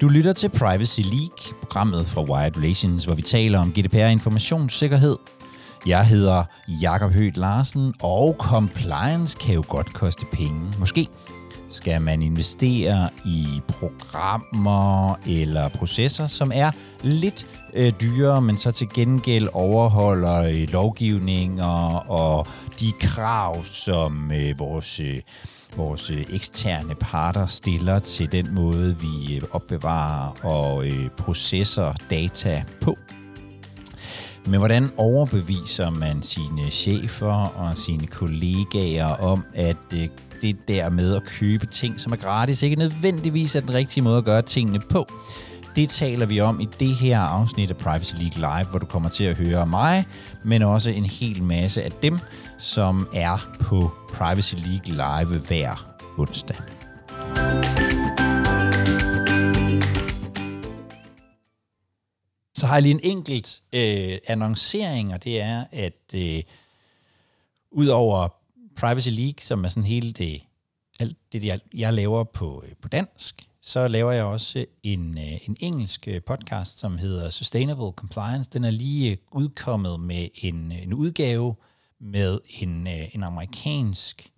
Du 0.00 0.08
lytter 0.08 0.32
til 0.32 0.48
Privacy 0.48 1.00
League, 1.00 1.58
programmet 1.62 2.06
fra 2.06 2.22
Wired 2.22 2.56
Relations, 2.56 3.04
hvor 3.04 3.14
vi 3.14 3.22
taler 3.22 3.58
om 3.58 3.72
GDPR 3.72 3.96
informationssikkerhed. 3.96 5.16
Jeg 5.86 6.06
hedder 6.06 6.44
Jakob 6.68 7.12
Høgh 7.12 7.36
Larsen, 7.36 7.94
og 8.02 8.36
compliance 8.38 9.38
kan 9.40 9.54
jo 9.54 9.64
godt 9.68 9.94
koste 9.94 10.26
penge. 10.32 10.72
Måske 10.78 11.08
skal 11.70 12.02
man 12.02 12.22
investere 12.22 13.10
i 13.24 13.60
programmer 13.68 15.14
eller 15.26 15.68
processer, 15.68 16.26
som 16.26 16.52
er 16.54 16.70
lidt 17.02 17.46
øh, 17.74 17.92
dyrere, 18.00 18.42
men 18.42 18.56
så 18.56 18.70
til 18.70 18.88
gengæld 18.94 19.48
overholder 19.52 20.42
øh, 20.42 20.68
lovgivninger 20.72 22.10
og 22.10 22.46
de 22.80 22.92
krav, 23.00 23.64
som 23.64 24.32
øh, 24.32 24.58
vores 24.58 25.00
øh, 25.00 25.20
vores 25.76 26.10
øh, 26.10 26.24
eksterne 26.32 26.94
parter 26.94 27.46
stiller 27.46 27.98
til 27.98 28.32
den 28.32 28.54
måde, 28.54 28.96
vi 29.00 29.36
øh, 29.36 29.42
opbevarer 29.50 30.34
og 30.42 30.86
øh, 30.86 31.10
processer 31.10 31.92
data 32.10 32.64
på. 32.80 32.98
Men 34.46 34.58
hvordan 34.58 34.90
overbeviser 34.96 35.90
man 35.90 36.22
sine 36.22 36.70
chefer 36.70 37.52
og 37.56 37.78
sine 37.78 38.06
kollegaer 38.06 39.06
om, 39.06 39.44
at 39.54 39.92
øh, 39.94 40.08
det 40.42 40.68
der 40.68 40.88
med 40.88 41.16
at 41.16 41.24
købe 41.24 41.66
ting, 41.66 42.00
som 42.00 42.12
er 42.12 42.16
gratis, 42.16 42.62
ikke 42.62 42.76
nødvendigvis 42.76 43.54
er 43.54 43.60
den 43.60 43.74
rigtige 43.74 44.04
måde 44.04 44.18
at 44.18 44.24
gøre 44.24 44.42
tingene 44.42 44.80
på? 44.90 45.06
Det 45.76 45.88
taler 45.88 46.26
vi 46.26 46.40
om 46.40 46.60
i 46.60 46.68
det 46.80 46.94
her 46.94 47.20
afsnit 47.20 47.70
af 47.70 47.76
Privacy 47.76 48.14
League 48.14 48.36
Live, 48.36 48.70
hvor 48.70 48.78
du 48.78 48.86
kommer 48.86 49.08
til 49.08 49.24
at 49.24 49.36
høre 49.36 49.66
mig, 49.66 50.04
men 50.44 50.62
også 50.62 50.90
en 50.90 51.04
hel 51.04 51.42
masse 51.42 51.82
af 51.82 51.90
dem, 51.90 52.18
som 52.58 53.08
er 53.14 53.50
på 53.60 53.90
Privacy 54.12 54.54
League 54.54 54.86
Live 54.86 55.38
hver 55.38 55.96
onsdag. 56.18 56.56
Så 62.54 62.66
har 62.66 62.74
jeg 62.74 62.82
lige 62.82 62.94
en 62.94 63.00
enkelt 63.02 63.62
øh, 63.72 64.18
annoncering, 64.26 65.14
og 65.14 65.24
det 65.24 65.40
er, 65.40 65.64
at 65.72 66.14
øh, 66.14 66.42
udover 67.70 68.28
Privacy 68.80 69.08
League, 69.08 69.40
som 69.40 69.64
er 69.64 69.68
sådan 69.68 69.82
hele 69.82 70.12
det, 70.12 70.42
alt 71.00 71.16
det, 71.32 71.44
jeg, 71.44 71.60
jeg 71.74 71.94
laver 71.94 72.24
på, 72.24 72.64
øh, 72.66 72.72
på 72.82 72.88
dansk, 72.88 73.48
så 73.62 73.88
laver 73.88 74.12
jeg 74.12 74.24
også 74.24 74.66
en, 74.82 75.18
øh, 75.18 75.48
en 75.48 75.56
engelsk 75.60 76.08
øh, 76.08 76.22
podcast, 76.22 76.78
som 76.78 76.98
hedder 76.98 77.30
Sustainable 77.30 77.92
Compliance. 77.96 78.50
Den 78.52 78.64
er 78.64 78.70
lige 78.70 79.18
udkommet 79.32 80.00
med 80.00 80.28
en, 80.34 80.72
en 80.72 80.94
udgave 80.94 81.54
med 82.00 82.38
en, 82.48 82.86
en 82.86 83.22
amerikansk 83.22 84.32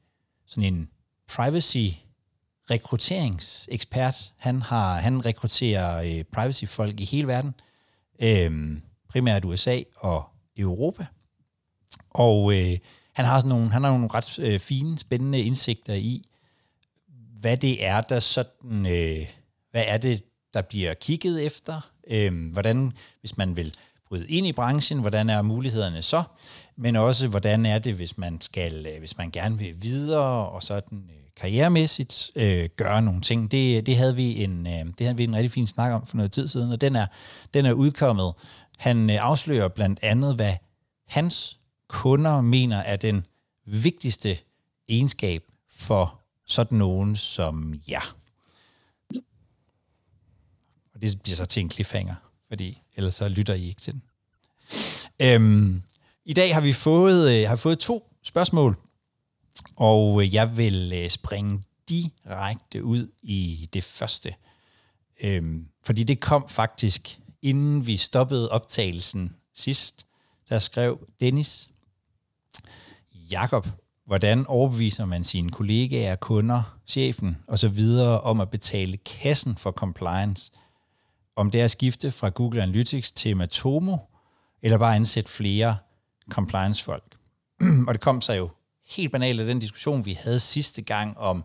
sådan 0.46 0.74
en 0.74 0.88
privacy 1.34 1.88
rekrutteringsekspert. 2.70 4.32
Han 4.36 4.62
har 4.62 5.00
han 5.00 5.24
rekrutterer 5.24 6.22
privacy 6.32 6.64
folk 6.64 7.00
i 7.00 7.04
hele 7.04 7.26
verden, 7.26 7.54
øh, 8.22 8.76
primært 9.08 9.44
USA 9.44 9.82
og 9.96 10.24
Europa. 10.56 11.06
Og 12.10 12.54
øh, 12.54 12.78
han 13.12 13.24
har 13.24 13.40
sådan 13.40 13.48
nogle 13.48 13.70
han 13.70 13.84
har 13.84 13.90
nogle 13.90 14.08
ret 14.14 14.38
øh, 14.38 14.60
fine, 14.60 14.98
spændende 14.98 15.40
indsigter 15.40 15.94
i 15.94 16.24
hvad 17.40 17.56
det 17.56 17.86
er 17.86 18.00
der 18.00 18.20
sådan 18.20 18.86
øh, 18.86 19.26
hvad 19.70 19.84
er 19.86 19.98
det 19.98 20.22
der 20.54 20.62
bliver 20.62 20.94
kigget 20.94 21.46
efter, 21.46 21.80
øh, 22.10 22.52
hvordan 22.52 22.92
hvis 23.20 23.38
man 23.38 23.56
vil 23.56 23.74
bryde 24.08 24.28
ind 24.28 24.46
i 24.46 24.52
branchen, 24.52 24.98
hvordan 24.98 25.30
er 25.30 25.42
mulighederne 25.42 26.02
så, 26.02 26.22
men 26.76 26.96
også 26.96 27.28
hvordan 27.28 27.66
er 27.66 27.78
det 27.78 27.94
hvis 27.94 28.18
man 28.18 28.40
skal 28.40 28.86
øh, 28.86 28.98
hvis 28.98 29.18
man 29.18 29.30
gerne 29.30 29.58
vil 29.58 29.82
videre 29.82 30.48
og 30.48 30.62
sådan 30.62 31.10
øh, 31.10 31.22
karrieremæssigt 31.36 32.30
øh, 32.36 32.68
gøre 32.76 33.02
nogle 33.02 33.20
ting. 33.20 33.50
Det, 33.50 33.86
det, 33.86 33.96
havde 33.96 34.16
vi 34.16 34.44
en, 34.44 34.66
øh, 34.66 34.84
det 34.98 35.06
havde 35.06 35.16
vi 35.16 35.24
en 35.24 35.36
rigtig 35.36 35.50
fin 35.50 35.66
snak 35.66 35.92
om 35.92 36.06
for 36.06 36.16
noget 36.16 36.32
tid 36.32 36.48
siden, 36.48 36.72
og 36.72 36.80
den 36.80 36.96
er, 36.96 37.06
den 37.54 37.66
er 37.66 37.72
udkommet. 37.72 38.32
Han 38.78 39.10
øh, 39.10 39.24
afslører 39.24 39.68
blandt 39.68 39.98
andet, 40.02 40.34
hvad 40.34 40.54
hans 41.06 41.58
kunder 41.92 42.40
mener 42.40 42.76
er 42.76 42.96
den 42.96 43.26
vigtigste 43.64 44.38
egenskab 44.88 45.44
for 45.70 46.20
sådan 46.46 46.78
nogen 46.78 47.16
som 47.16 47.80
jer. 47.88 48.16
Og 50.94 51.02
det 51.02 51.22
bliver 51.22 51.36
så 51.36 51.44
til 51.44 51.60
en 51.60 51.70
cliffhanger, 51.70 52.14
fordi 52.48 52.82
ellers 52.96 53.14
så 53.14 53.28
lytter 53.28 53.54
I 53.54 53.68
ikke 53.68 53.80
til 53.80 53.92
den. 53.92 54.02
Øhm, 55.20 55.82
I 56.24 56.32
dag 56.32 56.54
har 56.54 56.60
vi 56.60 56.72
fået, 56.72 57.32
øh, 57.32 57.48
har 57.48 57.56
fået 57.56 57.78
to 57.78 58.12
spørgsmål 58.22 58.76
og 59.76 60.22
øh, 60.22 60.34
jeg 60.34 60.56
vil 60.56 60.92
øh, 60.94 61.10
springe 61.10 61.62
direkte 61.88 62.84
ud 62.84 63.08
i 63.22 63.68
det 63.72 63.84
første. 63.84 64.34
Øhm, 65.20 65.68
fordi 65.84 66.02
det 66.02 66.20
kom 66.20 66.48
faktisk, 66.48 67.20
inden 67.42 67.86
vi 67.86 67.96
stoppede 67.96 68.50
optagelsen 68.50 69.36
sidst, 69.54 70.06
der 70.48 70.58
skrev 70.58 71.08
Dennis, 71.20 71.68
Jakob, 73.30 73.66
hvordan 74.06 74.46
overbeviser 74.46 75.04
man 75.04 75.24
sine 75.24 75.50
kollegaer, 75.50 76.16
kunder, 76.16 76.78
chefen 76.86 77.36
osv. 77.48 77.80
om 78.22 78.40
at 78.40 78.50
betale 78.50 78.96
kassen 78.96 79.56
for 79.56 79.70
compliance? 79.70 80.52
Om 81.36 81.50
det 81.50 81.60
er 81.60 81.64
at 81.64 81.70
skifte 81.70 82.10
fra 82.10 82.28
Google 82.28 82.62
Analytics 82.62 83.12
til 83.12 83.36
Matomo, 83.36 83.96
eller 84.62 84.78
bare 84.78 84.96
ansætte 84.96 85.30
flere 85.30 85.76
compliance-folk? 86.30 87.16
og 87.88 87.94
det 87.94 88.00
kom 88.00 88.20
så 88.20 88.32
jo 88.32 88.50
helt 88.86 89.12
banalt 89.12 89.40
af 89.40 89.46
den 89.46 89.58
diskussion, 89.58 90.04
vi 90.04 90.12
havde 90.12 90.40
sidste 90.40 90.82
gang 90.82 91.18
om 91.18 91.44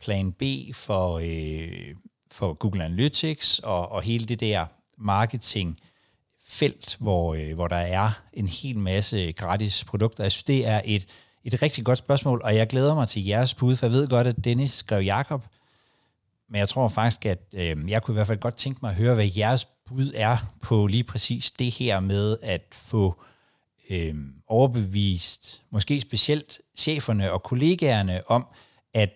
plan 0.00 0.32
B 0.32 0.42
for, 0.74 1.20
øh, 1.22 1.94
for 2.30 2.54
Google 2.54 2.84
Analytics 2.84 3.58
og, 3.58 3.92
og 3.92 4.02
hele 4.02 4.26
det 4.26 4.40
der 4.40 4.66
marketing 4.98 5.78
felt, 6.48 6.96
hvor, 7.00 7.34
øh, 7.34 7.54
hvor 7.54 7.68
der 7.68 7.76
er 7.76 8.10
en 8.32 8.48
hel 8.48 8.78
masse 8.78 9.32
gratis 9.32 9.84
produkter. 9.84 10.24
Jeg 10.24 10.32
synes, 10.32 10.44
det 10.44 10.66
er 10.66 10.82
et, 10.84 11.06
et 11.44 11.62
rigtig 11.62 11.84
godt 11.84 11.98
spørgsmål, 11.98 12.40
og 12.44 12.56
jeg 12.56 12.66
glæder 12.66 12.94
mig 12.94 13.08
til 13.08 13.24
jeres 13.24 13.54
bud, 13.54 13.76
for 13.76 13.86
jeg 13.86 13.92
ved 13.92 14.08
godt, 14.08 14.26
at 14.26 14.44
Dennis 14.44 14.72
skrev 14.72 15.02
Jakob, 15.02 15.44
men 16.50 16.58
jeg 16.58 16.68
tror 16.68 16.88
faktisk, 16.88 17.26
at 17.26 17.38
øh, 17.54 17.90
jeg 17.90 18.02
kunne 18.02 18.12
i 18.12 18.16
hvert 18.16 18.26
fald 18.26 18.38
godt 18.38 18.56
tænke 18.56 18.78
mig 18.82 18.90
at 18.90 18.96
høre, 18.96 19.14
hvad 19.14 19.30
jeres 19.36 19.64
bud 19.64 20.12
er 20.14 20.36
på 20.62 20.86
lige 20.86 21.04
præcis 21.04 21.50
det 21.50 21.70
her 21.70 22.00
med 22.00 22.36
at 22.42 22.62
få 22.72 23.22
øh, 23.90 24.14
overbevist, 24.46 25.62
måske 25.70 26.00
specielt 26.00 26.60
cheferne 26.76 27.32
og 27.32 27.42
kollegaerne 27.42 28.30
om, 28.30 28.46
at 28.94 29.10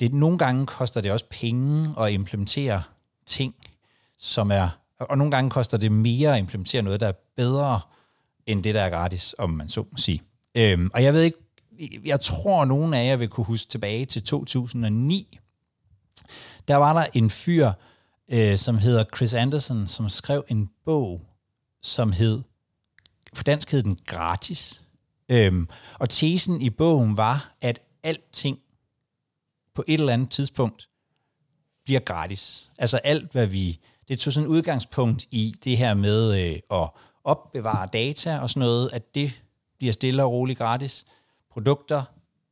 det 0.00 0.14
nogle 0.14 0.38
gange 0.38 0.66
koster 0.66 1.00
det 1.00 1.12
også 1.12 1.26
penge 1.30 1.94
at 2.00 2.12
implementere 2.12 2.82
ting, 3.26 3.54
som 4.18 4.50
er, 4.50 4.68
og 5.00 5.18
nogle 5.18 5.30
gange 5.30 5.50
koster 5.50 5.76
det 5.76 5.92
mere 5.92 6.32
at 6.32 6.38
implementere 6.38 6.82
noget, 6.82 7.00
der 7.00 7.06
er 7.08 7.12
bedre 7.36 7.80
end 8.46 8.64
det, 8.64 8.74
der 8.74 8.82
er 8.82 8.90
gratis, 8.90 9.34
om 9.38 9.50
man 9.50 9.68
så 9.68 9.80
må 9.80 9.96
sige. 9.96 10.22
Øhm, 10.54 10.90
og 10.94 11.02
jeg 11.02 11.14
ved 11.14 11.22
ikke, 11.22 11.38
jeg 12.04 12.20
tror, 12.20 12.62
at 12.62 12.68
nogen 12.68 12.94
af 12.94 13.06
jer 13.06 13.16
vil 13.16 13.28
kunne 13.28 13.44
huske 13.44 13.68
tilbage 13.68 14.06
til 14.06 14.22
2009. 14.22 15.38
Der 16.68 16.76
var 16.76 16.92
der 16.92 17.06
en 17.14 17.30
fyr, 17.30 17.72
øh, 18.28 18.58
som 18.58 18.78
hedder 18.78 19.04
Chris 19.16 19.34
Anderson, 19.34 19.88
som 19.88 20.08
skrev 20.08 20.44
en 20.48 20.70
bog, 20.84 21.20
som 21.82 22.12
hed 22.12 22.42
på 23.36 23.42
dansk 23.42 23.72
hed 23.72 23.82
den 23.82 23.98
gratis. 24.06 24.82
Øhm, 25.28 25.68
og 25.98 26.08
tesen 26.08 26.62
i 26.62 26.70
bogen 26.70 27.16
var, 27.16 27.54
at 27.60 27.80
alting 28.02 28.58
på 29.74 29.84
et 29.86 30.00
eller 30.00 30.12
andet 30.12 30.30
tidspunkt 30.30 30.88
bliver 31.84 32.00
gratis. 32.00 32.70
Altså 32.78 32.96
alt, 32.96 33.32
hvad 33.32 33.46
vi... 33.46 33.80
Det 34.08 34.20
tog 34.20 34.32
sådan 34.32 34.48
udgangspunkt 34.48 35.26
i 35.30 35.54
det 35.64 35.76
her 35.76 35.94
med 35.94 36.44
øh, 36.44 36.58
at 36.70 36.90
opbevare 37.24 37.88
data 37.92 38.38
og 38.38 38.50
sådan 38.50 38.60
noget, 38.60 38.90
at 38.92 39.14
det 39.14 39.32
bliver 39.78 39.92
stille 39.92 40.24
og 40.24 40.32
roligt 40.32 40.58
gratis. 40.58 41.06
Produkter 41.52 42.02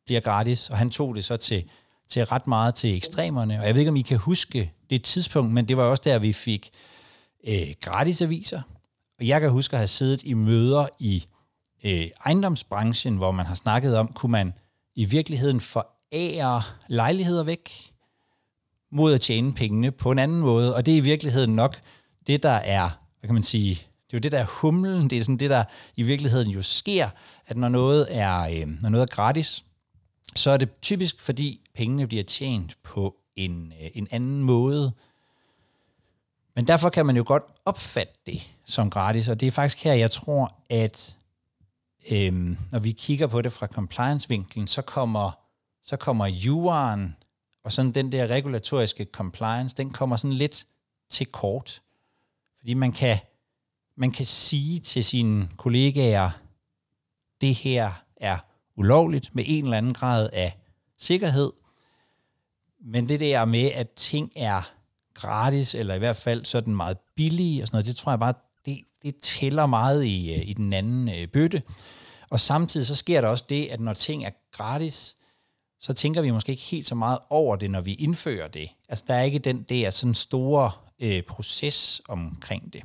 bliver 0.06 0.20
gratis, 0.20 0.70
og 0.70 0.78
han 0.78 0.90
tog 0.90 1.14
det 1.14 1.24
så 1.24 1.36
til, 1.36 1.64
til 2.08 2.26
ret 2.26 2.46
meget 2.46 2.74
til 2.74 2.96
ekstremerne. 2.96 3.60
Og 3.60 3.66
jeg 3.66 3.74
ved 3.74 3.80
ikke, 3.80 3.90
om 3.90 3.96
I 3.96 4.02
kan 4.02 4.18
huske 4.18 4.72
det 4.90 5.02
tidspunkt, 5.02 5.52
men 5.52 5.68
det 5.68 5.76
var 5.76 5.82
også 5.82 6.02
der, 6.06 6.18
vi 6.18 6.32
fik 6.32 6.70
øh, 7.46 7.74
gratis 7.80 8.22
aviser, 8.22 8.62
og 9.18 9.26
jeg 9.26 9.40
kan 9.40 9.50
huske 9.50 9.74
at 9.74 9.80
have 9.80 9.88
siddet 9.88 10.22
i 10.22 10.34
møder 10.34 10.86
i 10.98 11.26
øh, 11.84 12.08
ejendomsbranchen, 12.26 13.16
hvor 13.16 13.30
man 13.30 13.46
har 13.46 13.54
snakket 13.54 13.96
om, 13.96 14.12
kunne 14.12 14.32
man 14.32 14.52
i 14.94 15.04
virkeligheden 15.04 15.60
forære 15.60 16.62
lejligheder 16.88 17.44
væk 17.44 17.92
mod 18.92 19.14
at 19.14 19.20
tjene 19.20 19.52
pengene 19.52 19.90
på 19.90 20.10
en 20.10 20.18
anden 20.18 20.40
måde. 20.40 20.74
Og 20.74 20.86
det 20.86 20.92
er 20.92 20.98
i 20.98 21.00
virkeligheden 21.00 21.54
nok 21.54 21.76
det, 22.26 22.42
der 22.42 22.50
er, 22.50 22.90
hvad 23.20 23.28
kan 23.28 23.34
man 23.34 23.42
sige, 23.42 23.74
det 23.74 24.14
er 24.14 24.18
jo 24.18 24.18
det, 24.18 24.32
der 24.32 24.38
er 24.38 24.46
humlen, 24.60 25.10
det 25.10 25.18
er 25.18 25.22
sådan 25.22 25.36
det, 25.36 25.50
der 25.50 25.64
i 25.96 26.02
virkeligheden 26.02 26.50
jo 26.50 26.62
sker, 26.62 27.08
at 27.46 27.56
når 27.56 27.68
noget 27.68 28.06
er, 28.10 28.40
øh, 28.40 28.66
når 28.82 28.88
noget 28.88 29.10
er 29.10 29.14
gratis, 29.14 29.64
så 30.36 30.50
er 30.50 30.56
det 30.56 30.80
typisk, 30.82 31.20
fordi 31.20 31.60
pengene 31.74 32.06
bliver 32.06 32.24
tjent 32.24 32.76
på 32.82 33.14
en, 33.36 33.72
øh, 33.82 33.90
en 33.94 34.08
anden 34.10 34.42
måde, 34.42 34.92
men 36.56 36.66
derfor 36.66 36.90
kan 36.90 37.06
man 37.06 37.16
jo 37.16 37.24
godt 37.26 37.42
opfatte 37.64 38.12
det 38.26 38.42
som 38.64 38.90
gratis, 38.90 39.28
og 39.28 39.40
det 39.40 39.46
er 39.46 39.50
faktisk 39.50 39.84
her, 39.84 39.92
jeg 39.92 40.10
tror, 40.10 40.54
at 40.70 41.16
øh, 42.12 42.32
når 42.70 42.78
vi 42.78 42.92
kigger 42.92 43.26
på 43.26 43.42
det 43.42 43.52
fra 43.52 43.66
compliance-vinklen, 43.66 44.66
så 44.66 44.82
kommer, 44.82 45.30
så 45.84 45.96
kommer 45.96 46.26
juraen 46.26 47.16
og 47.66 47.72
sådan 47.72 47.92
den 47.92 48.12
der 48.12 48.26
regulatoriske 48.26 49.06
compliance, 49.12 49.76
den 49.76 49.90
kommer 49.90 50.16
sådan 50.16 50.36
lidt 50.36 50.66
til 51.10 51.26
kort. 51.26 51.82
Fordi 52.58 52.74
man 52.74 52.92
kan, 52.92 53.18
man 53.96 54.10
kan 54.10 54.26
sige 54.26 54.80
til 54.80 55.04
sine 55.04 55.48
kollegaer, 55.56 56.30
det 57.40 57.54
her 57.54 57.92
er 58.16 58.38
ulovligt 58.76 59.34
med 59.34 59.44
en 59.46 59.64
eller 59.64 59.76
anden 59.76 59.94
grad 59.94 60.30
af 60.32 60.58
sikkerhed, 60.98 61.52
men 62.80 63.08
det 63.08 63.20
der 63.20 63.44
med, 63.44 63.70
at 63.70 63.90
ting 63.90 64.32
er 64.36 64.72
gratis, 65.14 65.74
eller 65.74 65.94
i 65.94 65.98
hvert 65.98 66.16
fald 66.16 66.44
sådan 66.44 66.76
meget 66.76 66.98
billige 67.16 67.62
og 67.62 67.66
sådan 67.66 67.76
noget, 67.76 67.86
det 67.86 67.96
tror 67.96 68.12
jeg 68.12 68.20
bare, 68.20 68.34
det, 68.66 68.80
det 69.02 69.16
tæller 69.16 69.66
meget 69.66 70.04
i, 70.04 70.34
øh, 70.34 70.48
i 70.48 70.52
den 70.52 70.72
anden 70.72 71.08
øh, 71.08 71.28
bøtte. 71.28 71.62
Og 72.30 72.40
samtidig 72.40 72.86
så 72.86 72.94
sker 72.94 73.20
der 73.20 73.28
også 73.28 73.44
det, 73.48 73.66
at 73.66 73.80
når 73.80 73.94
ting 73.94 74.24
er 74.24 74.30
gratis, 74.52 75.16
så 75.80 75.92
tænker 75.92 76.22
vi 76.22 76.30
måske 76.30 76.52
ikke 76.52 76.62
helt 76.62 76.86
så 76.86 76.94
meget 76.94 77.18
over 77.30 77.56
det, 77.56 77.70
når 77.70 77.80
vi 77.80 77.94
indfører 77.94 78.48
det. 78.48 78.68
Altså 78.88 79.04
der 79.08 79.14
er 79.14 79.22
ikke 79.22 79.38
den 79.38 79.62
der 79.62 79.90
sådan 79.90 80.14
store 80.14 80.70
øh, 81.00 81.22
proces 81.22 82.02
omkring 82.08 82.72
det. 82.72 82.82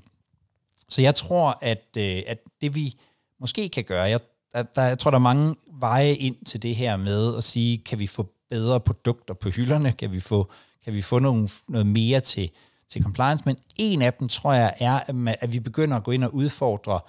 Så 0.90 1.02
jeg 1.02 1.16
tror, 1.16 1.58
at, 1.62 1.88
øh, 1.98 2.24
at 2.28 2.38
det 2.62 2.76
vi 2.76 2.98
måske 3.40 3.70
kan 3.70 3.84
gøre, 3.84 4.04
jeg, 4.04 4.20
der, 4.54 4.64
der, 4.64 4.82
jeg 4.82 5.00
tror, 5.00 5.12
der 5.12 5.18
er 5.18 5.22
mange 5.22 5.56
veje 5.74 6.14
ind 6.14 6.46
til 6.46 6.62
det 6.62 6.76
her 6.76 6.98
med 6.98 7.38
at 7.38 7.44
sige, 7.44 7.78
kan 7.78 8.00
vi 8.00 8.08
få 8.08 8.34
bedre 8.50 8.80
produkter 8.80 9.34
på 9.34 9.50
hylderne? 9.50 9.92
Kan 9.92 10.12
vi 10.12 10.20
få, 10.20 10.52
kan 10.84 10.94
vi 10.94 11.02
få 11.02 11.20
nogle, 11.20 11.50
noget 11.68 11.88
mere 11.88 12.20
til, 12.20 12.50
til 12.90 13.04
compliance? 13.04 13.44
Men 13.46 13.58
en 13.76 14.02
af 14.02 14.14
dem, 14.14 14.28
tror 14.28 14.54
jeg, 14.54 14.74
er, 14.80 15.00
at 15.40 15.54
vi 15.54 15.60
begynder 15.60 15.98
at 15.98 16.04
gå 16.04 16.12
ind 16.12 16.24
og 16.24 16.34
udfordre 16.34 17.00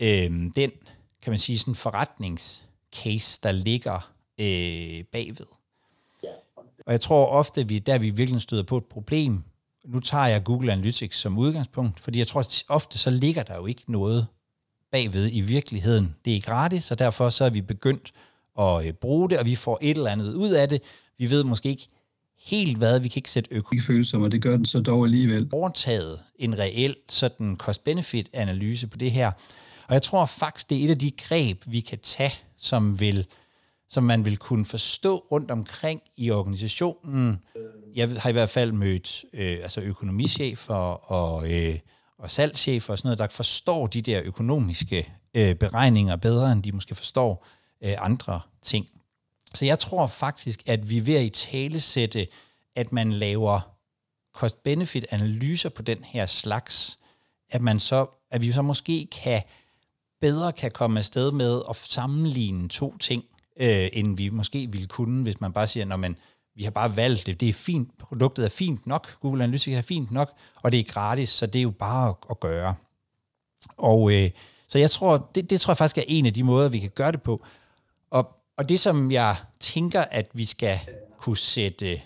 øh, 0.00 0.30
den, 0.56 0.70
kan 1.22 1.30
man 1.30 1.38
sige, 1.38 1.58
sådan 1.58 1.74
forretningscase, 1.74 3.40
der 3.42 3.52
ligger 3.52 4.10
øh, 4.40 5.04
bagved. 5.12 5.46
Og 6.86 6.92
jeg 6.92 7.00
tror 7.00 7.26
ofte, 7.26 7.60
at 7.60 7.68
vi, 7.68 7.78
der 7.78 7.98
vi 7.98 8.10
virkelig 8.10 8.40
støder 8.40 8.62
på 8.62 8.76
et 8.76 8.84
problem, 8.84 9.42
nu 9.84 10.00
tager 10.00 10.26
jeg 10.26 10.44
Google 10.44 10.72
Analytics 10.72 11.18
som 11.18 11.38
udgangspunkt, 11.38 12.00
fordi 12.00 12.18
jeg 12.18 12.26
tror, 12.26 12.40
at 12.40 12.64
ofte 12.68 12.98
så 12.98 13.10
ligger 13.10 13.42
der 13.42 13.56
jo 13.56 13.66
ikke 13.66 13.82
noget 13.88 14.26
bagved 14.92 15.28
i 15.32 15.40
virkeligheden. 15.40 16.14
Det 16.24 16.36
er 16.36 16.40
gratis, 16.40 16.90
og 16.90 16.98
derfor 16.98 17.28
så 17.28 17.44
er 17.44 17.50
vi 17.50 17.60
begyndt 17.60 18.12
at 18.58 18.86
øh, 18.86 18.92
bruge 18.92 19.30
det, 19.30 19.38
og 19.38 19.46
vi 19.46 19.54
får 19.54 19.78
et 19.82 19.96
eller 19.96 20.10
andet 20.10 20.34
ud 20.34 20.50
af 20.50 20.68
det. 20.68 20.82
Vi 21.18 21.30
ved 21.30 21.44
måske 21.44 21.68
ikke 21.68 21.88
helt 22.38 22.78
hvad, 22.78 23.00
vi 23.00 23.08
kan 23.08 23.18
ikke 23.18 23.30
sætte 23.30 23.50
økonomisk 23.52 23.86
følsomme, 23.86 24.26
og 24.26 24.32
det 24.32 24.42
gør 24.42 24.56
den 24.56 24.66
så 24.66 24.80
dog 24.80 25.04
alligevel. 25.04 25.48
Overtaget 25.52 26.20
en 26.38 26.58
reel 26.58 26.96
sådan 27.08 27.56
cost-benefit-analyse 27.56 28.86
på 28.86 28.96
det 28.96 29.12
her. 29.12 29.32
Og 29.88 29.94
jeg 29.94 30.02
tror 30.02 30.26
faktisk, 30.26 30.70
det 30.70 30.80
er 30.80 30.84
et 30.84 30.90
af 30.90 30.98
de 30.98 31.10
greb, 31.10 31.62
vi 31.66 31.80
kan 31.80 31.98
tage, 31.98 32.34
som 32.56 33.00
vil 33.00 33.26
som 33.90 34.04
man 34.04 34.24
vil 34.24 34.36
kunne 34.36 34.64
forstå 34.64 35.26
rundt 35.30 35.50
omkring 35.50 36.02
i 36.16 36.30
organisationen. 36.30 37.42
Jeg 37.94 38.08
har 38.08 38.28
i 38.28 38.32
hvert 38.32 38.50
fald 38.50 38.72
mødt 38.72 39.24
øh, 39.32 39.58
altså 39.62 39.80
økonomichefer 39.80 40.74
og, 41.12 41.52
øh, 41.52 41.78
og 42.18 42.30
salgschefer 42.30 42.92
og 42.92 42.98
sådan 42.98 43.06
noget, 43.06 43.18
der 43.18 43.28
forstår 43.28 43.86
de 43.86 44.02
der 44.02 44.22
økonomiske 44.24 45.12
øh, 45.34 45.54
beregninger 45.54 46.16
bedre, 46.16 46.52
end 46.52 46.62
de 46.62 46.72
måske 46.72 46.94
forstår 46.94 47.46
øh, 47.84 47.94
andre 47.98 48.40
ting. 48.62 48.86
Så 49.54 49.64
jeg 49.64 49.78
tror 49.78 50.06
faktisk, 50.06 50.62
at 50.66 50.90
vi 50.90 50.98
er 50.98 51.02
ved 51.02 51.14
at 51.14 51.24
i 51.24 51.28
tale 51.28 51.80
sætte, 51.80 52.26
at 52.76 52.92
man 52.92 53.12
laver 53.12 53.60
cost-benefit-analyser 54.34 55.68
på 55.68 55.82
den 55.82 56.04
her 56.04 56.26
slags, 56.26 56.98
at, 57.50 57.62
man 57.62 57.80
så, 57.80 58.06
at 58.30 58.40
vi 58.42 58.52
så 58.52 58.62
måske 58.62 59.08
kan 59.22 59.42
bedre 60.20 60.52
kan 60.52 60.70
komme 60.70 60.98
afsted 60.98 61.32
med 61.32 61.62
at 61.70 61.76
sammenligne 61.76 62.68
to 62.68 62.96
ting, 62.96 63.24
øh, 63.60 63.88
end 63.92 64.16
vi 64.16 64.28
måske 64.28 64.72
ville 64.72 64.86
kunne, 64.86 65.22
hvis 65.22 65.40
man 65.40 65.52
bare 65.52 65.66
siger, 65.66 65.84
når 65.84 65.96
man 65.96 66.16
vi 66.54 66.64
har 66.64 66.70
bare 66.70 66.96
valgt 66.96 67.26
det, 67.26 67.40
det 67.40 67.48
er 67.48 67.52
fint, 67.52 67.98
produktet 67.98 68.44
er 68.44 68.48
fint 68.48 68.86
nok, 68.86 69.20
Google 69.20 69.44
Analytics 69.44 69.76
er 69.76 69.82
fint 69.82 70.10
nok, 70.10 70.32
og 70.62 70.72
det 70.72 70.80
er 70.80 70.84
gratis, 70.84 71.28
så 71.28 71.46
det 71.46 71.58
er 71.58 71.62
jo 71.62 71.70
bare 71.70 72.08
at, 72.08 72.14
at 72.30 72.40
gøre. 72.40 72.74
Og 73.76 74.12
øh, 74.12 74.30
så 74.68 74.78
jeg 74.78 74.90
tror, 74.90 75.30
det, 75.34 75.50
det 75.50 75.60
tror 75.60 75.70
jeg 75.70 75.76
faktisk 75.76 75.98
er 75.98 76.04
en 76.06 76.26
af 76.26 76.34
de 76.34 76.42
måder, 76.42 76.68
vi 76.68 76.78
kan 76.78 76.90
gøre 76.90 77.12
det 77.12 77.22
på. 77.22 77.44
Og, 78.10 78.36
og 78.56 78.68
det, 78.68 78.80
som 78.80 79.12
jeg 79.12 79.36
tænker, 79.60 80.00
at 80.00 80.30
vi 80.32 80.44
skal 80.44 80.78
kunne 81.18 81.36
sætte 81.36 82.02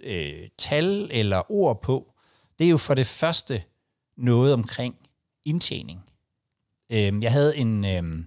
øh, 0.00 0.48
tal 0.58 1.08
eller 1.12 1.52
ord 1.52 1.82
på, 1.82 2.12
det 2.58 2.64
er 2.64 2.70
jo 2.70 2.76
for 2.76 2.94
det 2.94 3.06
første 3.06 3.62
noget 4.16 4.52
omkring 4.52 4.94
indtjening. 5.44 6.04
Øh, 6.92 7.22
jeg 7.22 7.32
havde 7.32 7.56
en, 7.56 7.84
øh, 7.84 8.24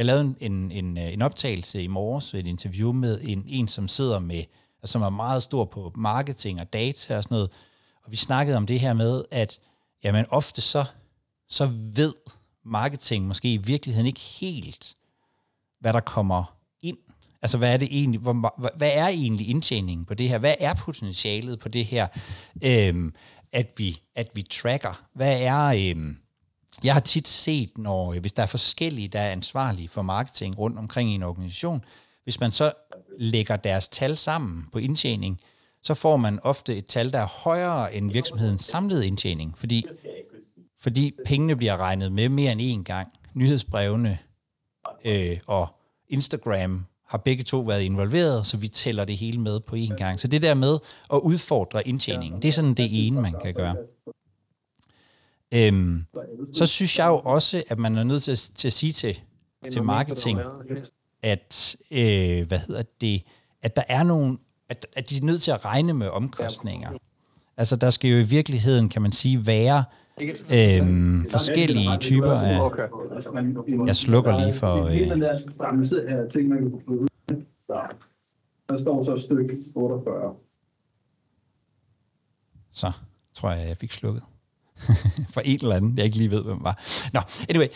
jeg 0.00 0.06
lavede 0.06 0.34
en, 0.40 0.52
en, 0.52 0.70
en, 0.70 0.98
øh, 0.98 1.12
en 1.12 1.22
optagelse 1.22 1.82
i 1.82 1.86
morges, 1.86 2.34
et 2.34 2.46
interview 2.46 2.92
med 2.92 3.20
en, 3.22 3.44
en 3.48 3.68
som 3.68 3.88
sidder 3.88 4.18
med, 4.18 4.44
altså, 4.82 4.92
som 4.92 5.02
er 5.02 5.10
meget 5.10 5.42
stor 5.42 5.64
på 5.64 5.92
marketing 5.96 6.60
og 6.60 6.72
data 6.72 7.16
og 7.16 7.24
sådan 7.24 7.34
noget, 7.34 7.50
og 8.04 8.12
vi 8.12 8.16
snakkede 8.16 8.56
om 8.56 8.66
det 8.66 8.80
her 8.80 8.92
med, 8.92 9.24
at 9.30 9.58
jamen 10.04 10.24
ofte 10.28 10.60
så, 10.60 10.84
så 11.48 11.70
ved 11.72 12.12
marketing 12.64 13.26
måske 13.26 13.52
i 13.52 13.56
virkeligheden 13.56 14.06
ikke 14.06 14.20
helt, 14.20 14.96
hvad 15.80 15.92
der 15.92 16.00
kommer 16.00 16.56
ind. 16.80 16.98
Altså, 17.42 17.58
hvad 17.58 17.72
er 17.72 17.76
det 17.76 17.88
egentlig, 17.90 18.20
hvor, 18.20 18.72
hvad 18.76 18.90
er 18.94 19.08
egentlig 19.08 19.48
indtjeningen 19.48 20.04
på 20.04 20.14
det 20.14 20.28
her? 20.28 20.38
Hvad 20.38 20.54
er 20.60 20.74
potentialet 20.74 21.58
på 21.58 21.68
det 21.68 21.86
her, 21.86 22.06
øhm, 22.62 23.14
at, 23.52 23.72
vi, 23.76 24.00
at 24.14 24.28
vi 24.34 24.42
tracker? 24.42 25.02
Hvad 25.14 25.40
er, 25.40 25.90
øhm, 25.90 26.16
jeg 26.84 26.92
har 26.92 27.00
tit 27.00 27.28
set, 27.28 27.78
når 27.78 28.12
øh, 28.12 28.20
hvis 28.20 28.32
der 28.32 28.42
er 28.42 28.46
forskellige, 28.46 29.08
der 29.08 29.20
er 29.20 29.30
ansvarlige 29.30 29.88
for 29.88 30.02
marketing 30.02 30.58
rundt 30.58 30.78
omkring 30.78 31.10
i 31.10 31.14
en 31.14 31.22
organisation, 31.22 31.84
hvis 32.24 32.40
man 32.40 32.50
så 32.50 32.72
lægger 33.18 33.56
deres 33.56 33.88
tal 33.88 34.16
sammen 34.16 34.66
på 34.72 34.78
indtjening, 34.78 35.40
så 35.82 35.94
får 35.94 36.16
man 36.16 36.40
ofte 36.42 36.76
et 36.76 36.86
tal, 36.86 37.12
der 37.12 37.18
er 37.18 37.42
højere 37.44 37.94
end 37.94 38.12
virksomhedens 38.12 38.64
samlede 38.64 39.06
indtjening, 39.06 39.58
fordi, 39.58 39.86
fordi 40.80 41.12
pengene 41.26 41.56
bliver 41.56 41.76
regnet 41.76 42.12
med 42.12 42.28
mere 42.28 42.52
end 42.52 42.60
én 42.60 42.82
gang. 42.82 43.08
Nyhedsbrevene 43.34 44.18
øh, 45.04 45.38
og 45.46 45.68
Instagram 46.08 46.86
har 47.08 47.18
begge 47.18 47.44
to 47.44 47.60
været 47.60 47.82
involveret, 47.82 48.46
så 48.46 48.56
vi 48.56 48.68
tæller 48.68 49.04
det 49.04 49.16
hele 49.16 49.40
med 49.40 49.60
på 49.60 49.76
én 49.76 49.96
gang. 49.96 50.20
Så 50.20 50.28
det 50.28 50.42
der 50.42 50.54
med 50.54 50.78
at 51.12 51.18
udfordre 51.18 51.88
indtjeningen, 51.88 52.42
det 52.42 52.48
er 52.48 52.52
sådan 52.52 52.74
det 52.74 53.06
ene, 53.06 53.20
man 53.20 53.34
kan 53.42 53.54
gøre. 53.54 53.76
Øhm, 55.54 56.04
så 56.54 56.66
synes 56.66 56.98
jeg 56.98 57.06
jo 57.08 57.18
også, 57.18 57.62
at 57.68 57.78
man 57.78 57.96
er 57.96 58.04
nødt 58.04 58.22
til, 58.22 58.36
til 58.36 58.68
at 58.68 58.72
sige 58.72 58.92
til, 58.92 59.20
til 59.72 59.82
marketing, 59.82 60.40
at, 61.22 61.76
øh, 61.90 62.48
hvad 62.48 62.58
hedder 62.58 62.82
det, 63.00 63.22
at 63.62 63.76
der 63.76 63.82
er 63.88 64.02
nogle, 64.02 64.38
at, 64.68 64.86
at 64.92 65.10
de 65.10 65.16
er 65.16 65.24
nødt 65.24 65.42
til 65.42 65.50
at 65.50 65.64
regne 65.64 65.92
med 65.92 66.08
omkostninger. 66.08 66.90
Altså 67.56 67.76
der 67.76 67.90
skal 67.90 68.10
jo 68.10 68.16
i 68.16 68.22
virkeligheden, 68.22 68.88
kan 68.88 69.02
man 69.02 69.12
sige, 69.12 69.46
være 69.46 69.84
øhm, 70.52 71.26
forskellige 71.30 71.96
typer 72.00 72.32
af... 72.32 72.70
Jeg 73.86 73.96
slukker 73.96 74.40
lige 74.40 74.52
for... 74.52 74.84
Øh, 74.84 75.10
der 78.68 78.76
står 78.76 79.02
så 79.02 79.16
stykke 79.16 79.56
48. 79.74 80.34
Så 82.72 82.92
tror 83.34 83.50
jeg, 83.50 83.68
jeg 83.68 83.76
fik 83.76 83.92
slukket. 83.92 84.22
for 85.34 85.40
en 85.40 85.58
eller 85.62 85.76
anden, 85.76 85.96
jeg 85.96 86.04
ikke 86.04 86.16
lige 86.16 86.30
ved, 86.30 86.42
hvem 86.42 86.64
var. 86.64 86.82
Nå, 87.12 87.20
anyway, 87.48 87.66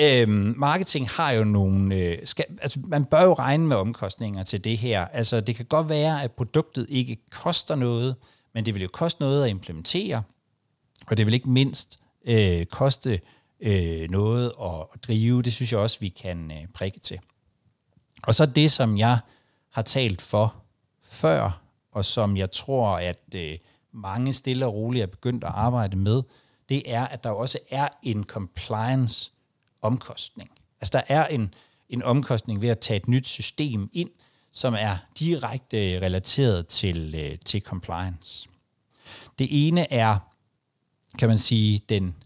øhm, 0.00 0.54
marketing 0.56 1.10
har 1.10 1.30
jo 1.30 1.44
nogle... 1.44 1.94
Øh, 1.94 2.18
skal, 2.24 2.44
altså, 2.62 2.80
man 2.86 3.04
bør 3.04 3.22
jo 3.22 3.34
regne 3.34 3.66
med 3.66 3.76
omkostninger 3.76 4.44
til 4.44 4.64
det 4.64 4.78
her. 4.78 5.06
Altså, 5.06 5.40
det 5.40 5.56
kan 5.56 5.64
godt 5.64 5.88
være, 5.88 6.22
at 6.22 6.32
produktet 6.32 6.86
ikke 6.88 7.16
koster 7.30 7.74
noget, 7.74 8.16
men 8.54 8.66
det 8.66 8.74
vil 8.74 8.82
jo 8.82 8.88
koste 8.92 9.20
noget 9.20 9.44
at 9.44 9.50
implementere, 9.50 10.22
og 11.06 11.16
det 11.16 11.26
vil 11.26 11.34
ikke 11.34 11.50
mindst 11.50 11.98
øh, 12.26 12.66
koste 12.66 13.20
øh, 13.60 14.10
noget 14.10 14.52
at, 14.62 14.86
at 14.94 15.04
drive. 15.06 15.42
Det 15.42 15.52
synes 15.52 15.72
jeg 15.72 15.80
også, 15.80 16.00
vi 16.00 16.08
kan 16.08 16.50
øh, 16.50 16.66
prikke 16.74 17.00
til. 17.00 17.18
Og 18.26 18.34
så 18.34 18.46
det, 18.46 18.72
som 18.72 18.98
jeg 18.98 19.18
har 19.70 19.82
talt 19.82 20.22
for 20.22 20.54
før, 21.02 21.60
og 21.92 22.04
som 22.04 22.36
jeg 22.36 22.50
tror, 22.50 22.88
at 22.96 23.20
øh, 23.34 23.58
mange 23.92 24.32
stille 24.32 24.66
og 24.66 24.74
roligt 24.74 25.02
er 25.02 25.06
begyndt 25.06 25.44
at 25.44 25.50
arbejde 25.54 25.96
med, 25.96 26.22
det 26.68 26.92
er, 26.92 27.06
at 27.06 27.24
der 27.24 27.30
også 27.30 27.58
er 27.70 27.88
en 28.02 28.24
compliance-omkostning. 28.24 30.50
Altså 30.80 30.90
der 30.92 31.02
er 31.08 31.26
en, 31.26 31.54
en 31.88 32.02
omkostning 32.02 32.62
ved 32.62 32.68
at 32.68 32.78
tage 32.78 32.96
et 32.96 33.08
nyt 33.08 33.28
system 33.28 33.90
ind, 33.92 34.10
som 34.52 34.74
er 34.78 34.96
direkte 35.18 35.76
relateret 35.76 36.66
til, 36.66 37.14
øh, 37.18 37.38
til 37.46 37.60
compliance. 37.60 38.48
Det 39.38 39.68
ene 39.68 39.92
er, 39.92 40.18
kan 41.18 41.28
man 41.28 41.38
sige, 41.38 41.80
den 41.88 42.16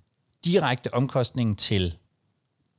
direkte 0.45 0.95
omkostning 0.95 1.59
til, 1.59 1.97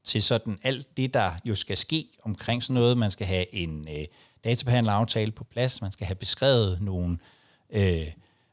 til 0.03 0.23
sådan 0.23 0.59
alt 0.63 0.97
det, 0.97 1.13
der 1.13 1.31
jo 1.45 1.55
skal 1.55 1.77
ske 1.77 2.07
omkring 2.23 2.63
sådan 2.63 2.73
noget. 2.73 2.97
Man 2.97 3.11
skal 3.11 3.27
have 3.27 3.55
en 3.55 3.87
øh, 3.87 4.05
databehandleraftale 4.43 5.31
på 5.31 5.43
plads, 5.43 5.81
man 5.81 5.91
skal 5.91 6.07
have 6.07 6.15
beskrevet 6.15 6.81
nogle, 6.81 7.17
øh, 7.69 8.07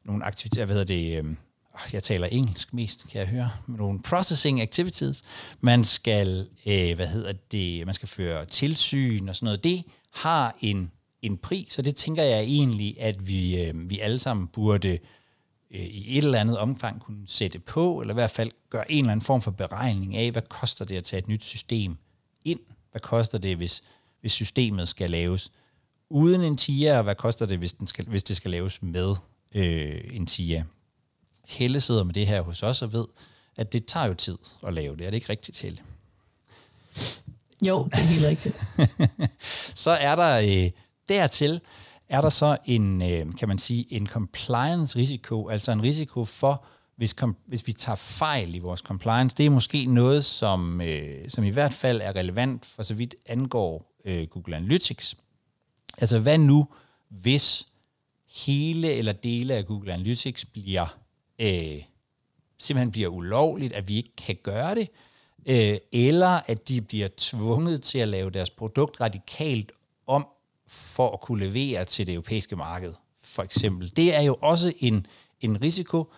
nogle 0.04 0.24
aktiviteter, 0.24 0.64
hvad 0.64 0.76
hedder 0.76 0.94
det, 0.94 1.24
øh, 1.24 1.36
Ah, 1.76 1.94
jeg 1.94 2.02
taler 2.02 2.26
engelsk 2.26 2.74
mest, 2.74 3.08
kan 3.08 3.20
jeg 3.20 3.28
høre, 3.28 3.50
med 3.66 3.78
nogle 3.78 4.02
processing 4.02 4.60
activities. 4.60 5.22
Man 5.60 5.84
skal, 5.84 6.48
øh, 6.66 6.96
hvad 6.96 7.06
hedder 7.06 7.32
det, 7.32 7.86
man 7.86 7.94
skal 7.94 8.08
føre 8.08 8.44
tilsyn 8.44 9.28
og 9.28 9.36
sådan 9.36 9.44
noget. 9.44 9.64
Det 9.64 9.84
har 10.10 10.56
en, 10.60 10.90
en 11.22 11.36
pris, 11.36 11.78
og 11.78 11.84
det 11.84 11.96
tænker 11.96 12.22
jeg 12.22 12.42
egentlig, 12.42 13.00
at 13.00 13.28
vi, 13.28 13.62
øh, 13.62 13.90
vi 13.90 13.98
alle 13.98 14.18
sammen 14.18 14.46
burde 14.46 14.98
øh, 15.70 15.80
i 15.80 16.18
et 16.18 16.24
eller 16.24 16.40
andet 16.40 16.58
omfang 16.58 17.00
kunne 17.00 17.28
sætte 17.28 17.58
på, 17.58 18.00
eller 18.00 18.14
i 18.14 18.20
hvert 18.20 18.30
fald 18.30 18.50
gøre 18.70 18.92
en 18.92 18.98
eller 18.98 19.12
anden 19.12 19.24
form 19.24 19.42
for 19.42 19.50
beregning 19.50 20.16
af, 20.16 20.30
hvad 20.30 20.42
koster 20.42 20.84
det 20.84 20.96
at 20.96 21.04
tage 21.04 21.18
et 21.18 21.28
nyt 21.28 21.44
system 21.44 21.96
ind? 22.44 22.60
Hvad 22.90 23.00
koster 23.00 23.38
det, 23.38 23.56
hvis, 23.56 23.82
hvis 24.20 24.32
systemet 24.32 24.88
skal 24.88 25.10
laves 25.10 25.52
uden 26.10 26.40
en 26.40 26.56
TIA, 26.56 26.96
og 26.96 27.04
hvad 27.04 27.14
koster 27.14 27.46
det, 27.46 27.58
hvis, 27.58 27.72
den 27.72 27.86
skal, 27.86 28.06
hvis 28.06 28.22
det 28.22 28.36
skal 28.36 28.50
laves 28.50 28.82
med 28.82 29.14
øh, 29.54 30.00
en 30.12 30.26
TIA? 30.26 30.64
Helle 31.46 31.80
sidder 31.80 32.04
med 32.04 32.14
det 32.14 32.26
her 32.26 32.40
hos 32.40 32.62
os 32.62 32.82
og 32.82 32.92
ved, 32.92 33.04
at 33.56 33.72
det 33.72 33.86
tager 33.86 34.06
jo 34.06 34.14
tid 34.14 34.38
at 34.66 34.74
lave 34.74 34.96
det. 34.96 35.06
Er 35.06 35.10
det 35.10 35.16
ikke 35.16 35.28
rigtigt, 35.28 35.60
Helle? 35.60 35.78
Jo, 37.62 37.84
det 37.84 37.94
er 37.94 38.06
helt 38.06 38.24
rigtigt. 38.24 38.56
så 39.84 39.90
er 39.90 40.16
der 40.16 40.38
øh, 40.38 40.70
dertil, 41.08 41.60
er 42.08 42.20
der 42.20 42.28
så 42.28 42.56
en, 42.64 43.02
øh, 43.02 43.36
kan 43.38 43.48
man 43.48 43.58
sige, 43.58 43.86
en 43.90 44.06
compliance-risiko, 44.06 45.48
altså 45.48 45.72
en 45.72 45.82
risiko 45.82 46.24
for, 46.24 46.64
hvis, 46.96 47.12
kom, 47.12 47.36
hvis 47.46 47.66
vi 47.66 47.72
tager 47.72 47.96
fejl 47.96 48.54
i 48.54 48.58
vores 48.58 48.80
compliance. 48.80 49.36
Det 49.36 49.46
er 49.46 49.50
måske 49.50 49.86
noget, 49.86 50.24
som, 50.24 50.80
øh, 50.80 51.30
som 51.30 51.44
i 51.44 51.50
hvert 51.50 51.74
fald 51.74 52.00
er 52.00 52.16
relevant 52.16 52.66
for 52.66 52.82
så 52.82 52.94
vidt 52.94 53.14
angår 53.26 53.96
øh, 54.04 54.26
Google 54.26 54.56
Analytics. 54.56 55.16
Altså 55.98 56.18
hvad 56.18 56.38
nu, 56.38 56.66
hvis 57.08 57.66
hele 58.28 58.92
eller 58.92 59.12
dele 59.12 59.54
af 59.54 59.66
Google 59.66 59.92
Analytics 59.92 60.44
bliver 60.44 60.96
øh, 61.38 61.82
simpelthen 62.58 62.90
bliver 62.90 63.08
ulovligt, 63.08 63.72
at 63.72 63.88
vi 63.88 63.96
ikke 63.96 64.16
kan 64.16 64.36
gøre 64.42 64.74
det, 64.74 64.88
øh, 65.46 65.78
eller 65.92 66.40
at 66.46 66.68
de 66.68 66.80
bliver 66.80 67.08
tvunget 67.16 67.82
til 67.82 67.98
at 67.98 68.08
lave 68.08 68.30
deres 68.30 68.50
produkt 68.50 69.00
radikalt 69.00 69.72
om 70.06 70.26
for 70.68 71.10
at 71.10 71.20
kunne 71.20 71.46
levere 71.46 71.84
til 71.84 72.06
det 72.06 72.12
europæiske 72.12 72.56
marked, 72.56 72.94
for 73.24 73.42
eksempel. 73.42 73.96
Det 73.96 74.14
er 74.14 74.20
jo 74.20 74.36
også 74.40 74.72
en, 74.78 75.06
en 75.40 75.62
risiko. 75.62 76.12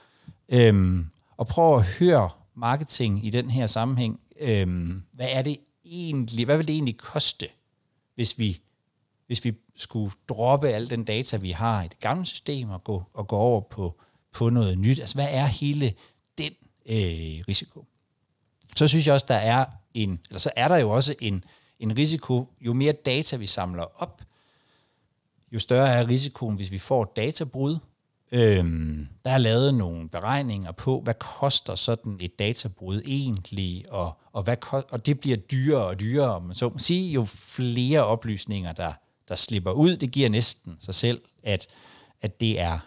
Øhm, 0.48 1.06
og 1.36 1.46
prøv 1.46 1.76
at 1.76 1.84
høre 1.84 2.30
marketing 2.54 3.26
i 3.26 3.30
den 3.30 3.50
her 3.50 3.66
sammenhæng. 3.66 4.20
Øhm, 4.40 5.02
hvad 5.12 5.28
er 5.30 5.42
det 5.42 5.58
egentlig, 5.84 6.44
hvad 6.44 6.56
vil 6.56 6.66
det 6.66 6.74
egentlig 6.74 6.96
koste, 6.96 7.48
hvis 8.14 8.38
vi, 8.38 8.60
hvis 9.26 9.44
vi 9.44 9.54
skulle 9.76 10.12
droppe 10.28 10.68
al 10.68 10.90
den 10.90 11.04
data, 11.04 11.36
vi 11.36 11.50
har 11.50 11.82
i 11.82 11.88
det 11.88 12.00
gamle 12.00 12.26
system, 12.26 12.70
og 12.70 12.84
gå, 12.84 13.02
og 13.14 13.28
gå 13.28 13.36
over 13.36 13.60
på, 13.60 14.00
på 14.38 14.50
noget 14.50 14.78
nyt? 14.78 15.00
Altså, 15.00 15.14
hvad 15.14 15.28
er 15.30 15.46
hele 15.46 15.94
den 16.38 16.52
øh, 16.86 17.44
risiko? 17.48 17.84
Så 18.76 18.88
synes 18.88 19.06
jeg 19.06 19.14
også, 19.14 19.26
der 19.28 19.34
er 19.34 19.64
en, 19.94 20.20
eller 20.28 20.38
så 20.38 20.50
er 20.56 20.68
der 20.68 20.76
jo 20.76 20.90
også 20.90 21.14
en, 21.20 21.44
en 21.80 21.96
risiko, 21.96 22.48
jo 22.60 22.72
mere 22.72 22.92
data 22.92 23.36
vi 23.36 23.46
samler 23.46 24.02
op, 24.02 24.22
jo 25.52 25.58
større 25.58 25.88
er 25.88 26.08
risikoen, 26.08 26.56
hvis 26.56 26.70
vi 26.70 26.78
får 26.78 27.04
databrud. 27.16 27.78
Øhm, 28.32 29.08
der 29.24 29.30
er 29.30 29.38
lavet 29.38 29.74
nogle 29.74 30.08
beregninger 30.08 30.72
på, 30.72 31.00
hvad 31.00 31.14
koster 31.14 31.74
sådan 31.74 32.16
et 32.20 32.38
databrud 32.38 33.02
egentlig, 33.06 33.84
og, 33.88 34.18
og, 34.32 34.42
hvad, 34.42 34.56
og 34.90 35.06
det 35.06 35.20
bliver 35.20 35.36
dyrere 35.36 35.86
og 35.86 36.00
dyrere. 36.00 36.40
Men 36.40 36.54
så 36.54 36.68
må 36.68 36.78
sige, 36.78 37.12
jo 37.12 37.24
flere 37.24 38.04
oplysninger, 38.04 38.72
der, 38.72 38.92
der 39.28 39.34
slipper 39.34 39.70
ud, 39.70 39.96
det 39.96 40.10
giver 40.12 40.28
næsten 40.28 40.76
sig 40.80 40.94
selv, 40.94 41.20
at, 41.42 41.66
at 42.22 42.40
det 42.40 42.60
er 42.60 42.78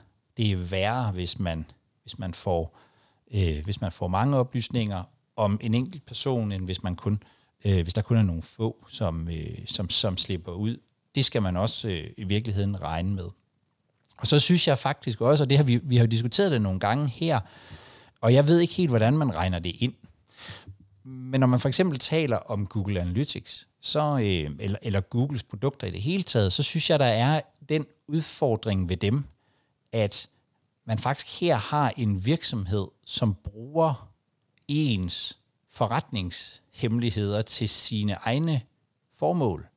det 0.42 0.52
er 0.52 0.56
værre, 0.56 1.12
hvis 1.12 1.40
man, 1.40 1.66
hvis 2.04 2.20
man 2.20 2.34
får 2.34 2.78
øh, 3.34 3.64
hvis 3.64 3.82
man 3.82 3.92
får 3.92 4.08
mange 4.08 4.38
oplysninger 4.38 5.04
om 5.36 5.60
en 5.62 5.74
enkelt 5.74 6.06
person, 6.06 6.52
end 6.52 6.66
hvis 6.66 6.84
man 6.84 6.96
kun 6.96 7.24
øh, 7.66 7.84
hvis 7.84 7.94
der 7.94 8.02
kun 8.02 8.18
er 8.18 8.22
nogle 8.22 8.42
få, 8.42 8.86
som, 8.90 9.30
øh, 9.30 9.58
som, 9.66 9.90
som 9.90 10.18
slipper 10.18 10.52
ud 10.52 10.78
det 11.16 11.26
skal 11.26 11.42
man 11.42 11.58
også 11.58 11.88
øh, 11.88 12.10
i 12.18 12.24
virkeligheden 12.24 12.82
regne 12.82 13.14
med. 13.14 13.30
Og 14.18 14.28
så 14.28 14.40
synes 14.40 14.68
jeg 14.68 14.78
faktisk 14.78 15.22
også, 15.22 15.44
og 15.44 15.50
det 15.50 15.58
har 15.58 15.64
vi, 15.64 15.80
vi 15.84 15.98
har 15.98 16.04
jo 16.04 16.10
diskuteret 16.10 16.52
det 16.52 16.62
nogle 16.62 16.80
gange 16.80 17.08
her, 17.08 17.40
og 18.22 18.34
jeg 18.34 18.48
ved 18.48 18.60
ikke 18.60 18.74
helt, 18.74 18.90
hvordan 18.90 19.18
man 19.18 19.36
regner 19.36 19.60
det 19.60 19.76
ind. 19.80 19.94
Men 21.04 21.40
når 21.40 21.48
man 21.48 21.60
for 21.60 21.68
eksempel 21.68 22.00
taler 22.00 22.38
om 22.38 22.68
Google 22.68 23.02
Analytics, 23.02 23.68
så, 23.82 24.18
øh, 24.18 24.56
eller, 24.60 24.78
eller 24.82 25.02
Googles 25.02 25.44
produkter 25.44 25.88
i 25.88 25.92
det 25.92 26.02
hele 26.02 26.24
taget, 26.24 26.54
så 26.54 26.64
synes 26.64 26.90
jeg, 26.90 27.00
der 27.00 27.06
er 27.06 27.42
den 27.70 27.86
udfordring 28.08 28.90
ved 28.90 28.98
dem, 28.98 29.24
at 29.92 30.30
man 30.86 30.98
faktisk 30.98 31.40
her 31.40 31.56
har 31.56 31.94
en 31.98 32.26
virksomhed, 32.26 32.88
som 33.06 33.36
bruger 33.36 34.12
ens 34.68 35.40
forretningshemmeligheder 35.70 37.42
til 37.42 37.70
sine 37.70 38.14
egne 38.14 38.62
formål. 39.14 39.68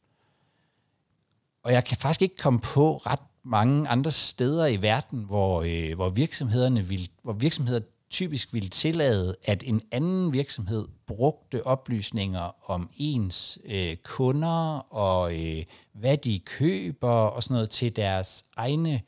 Og 1.62 1.72
jeg 1.72 1.84
kan 1.84 1.96
faktisk 1.96 2.22
ikke 2.22 2.36
komme 2.36 2.60
på 2.60 2.96
ret 2.96 3.20
mange 3.42 3.88
andre 3.88 4.10
steder 4.10 4.66
i 4.66 4.82
verden, 4.82 5.24
hvor, 5.24 5.62
øh, 5.62 5.94
hvor 5.94 6.08
virksomhederne 6.08 6.82
vil, 6.82 7.10
hvor 7.22 7.32
virksomheder 7.32 7.80
typisk 8.10 8.52
ville 8.52 8.68
tillade, 8.68 9.36
at 9.44 9.62
en 9.66 9.82
anden 9.92 10.32
virksomhed 10.32 10.88
brugte 11.06 11.66
oplysninger 11.66 12.70
om 12.70 12.90
ens 12.96 13.58
øh, 13.64 13.96
kunder 13.96 14.78
og 14.94 15.42
øh, 15.42 15.64
hvad 15.92 16.16
de 16.16 16.38
køber 16.38 17.08
og 17.08 17.42
sådan 17.42 17.54
noget 17.54 17.70
til 17.70 17.96
deres 17.96 18.44
egne 18.56 19.00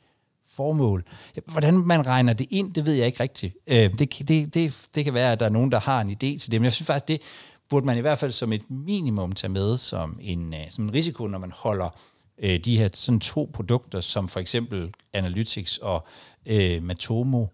formål. 0.57 1.03
Hvordan 1.45 1.77
man 1.77 2.07
regner 2.07 2.33
det 2.33 2.47
ind, 2.49 2.73
det 2.73 2.85
ved 2.85 2.93
jeg 2.93 3.05
ikke 3.05 3.23
rigtigt. 3.23 3.55
Øh, 3.67 3.93
det, 3.99 4.27
det, 4.27 4.53
det, 4.53 4.87
det 4.95 5.03
kan 5.03 5.13
være, 5.13 5.31
at 5.31 5.39
der 5.39 5.45
er 5.45 5.49
nogen, 5.49 5.71
der 5.71 5.79
har 5.79 6.01
en 6.01 6.09
idé 6.09 6.39
til 6.39 6.51
det, 6.51 6.61
men 6.61 6.63
jeg 6.63 6.73
synes 6.73 6.87
faktisk, 6.87 7.07
det 7.07 7.21
burde 7.69 7.85
man 7.85 7.97
i 7.97 8.01
hvert 8.01 8.19
fald 8.19 8.31
som 8.31 8.53
et 8.53 8.69
minimum 8.69 9.31
tage 9.31 9.51
med 9.51 9.77
som 9.77 10.19
en, 10.21 10.53
øh, 10.53 10.59
som 10.69 10.83
en 10.83 10.93
risiko, 10.93 11.27
når 11.27 11.39
man 11.39 11.51
holder 11.55 11.89
øh, 12.37 12.59
de 12.59 12.77
her 12.77 12.89
sådan 12.93 13.19
to 13.19 13.49
produkter, 13.53 14.01
som 14.01 14.27
for 14.27 14.39
eksempel 14.39 14.93
Analytics 15.13 15.77
og 15.77 16.07
øh, 16.45 16.83
Matomo, 16.83 17.45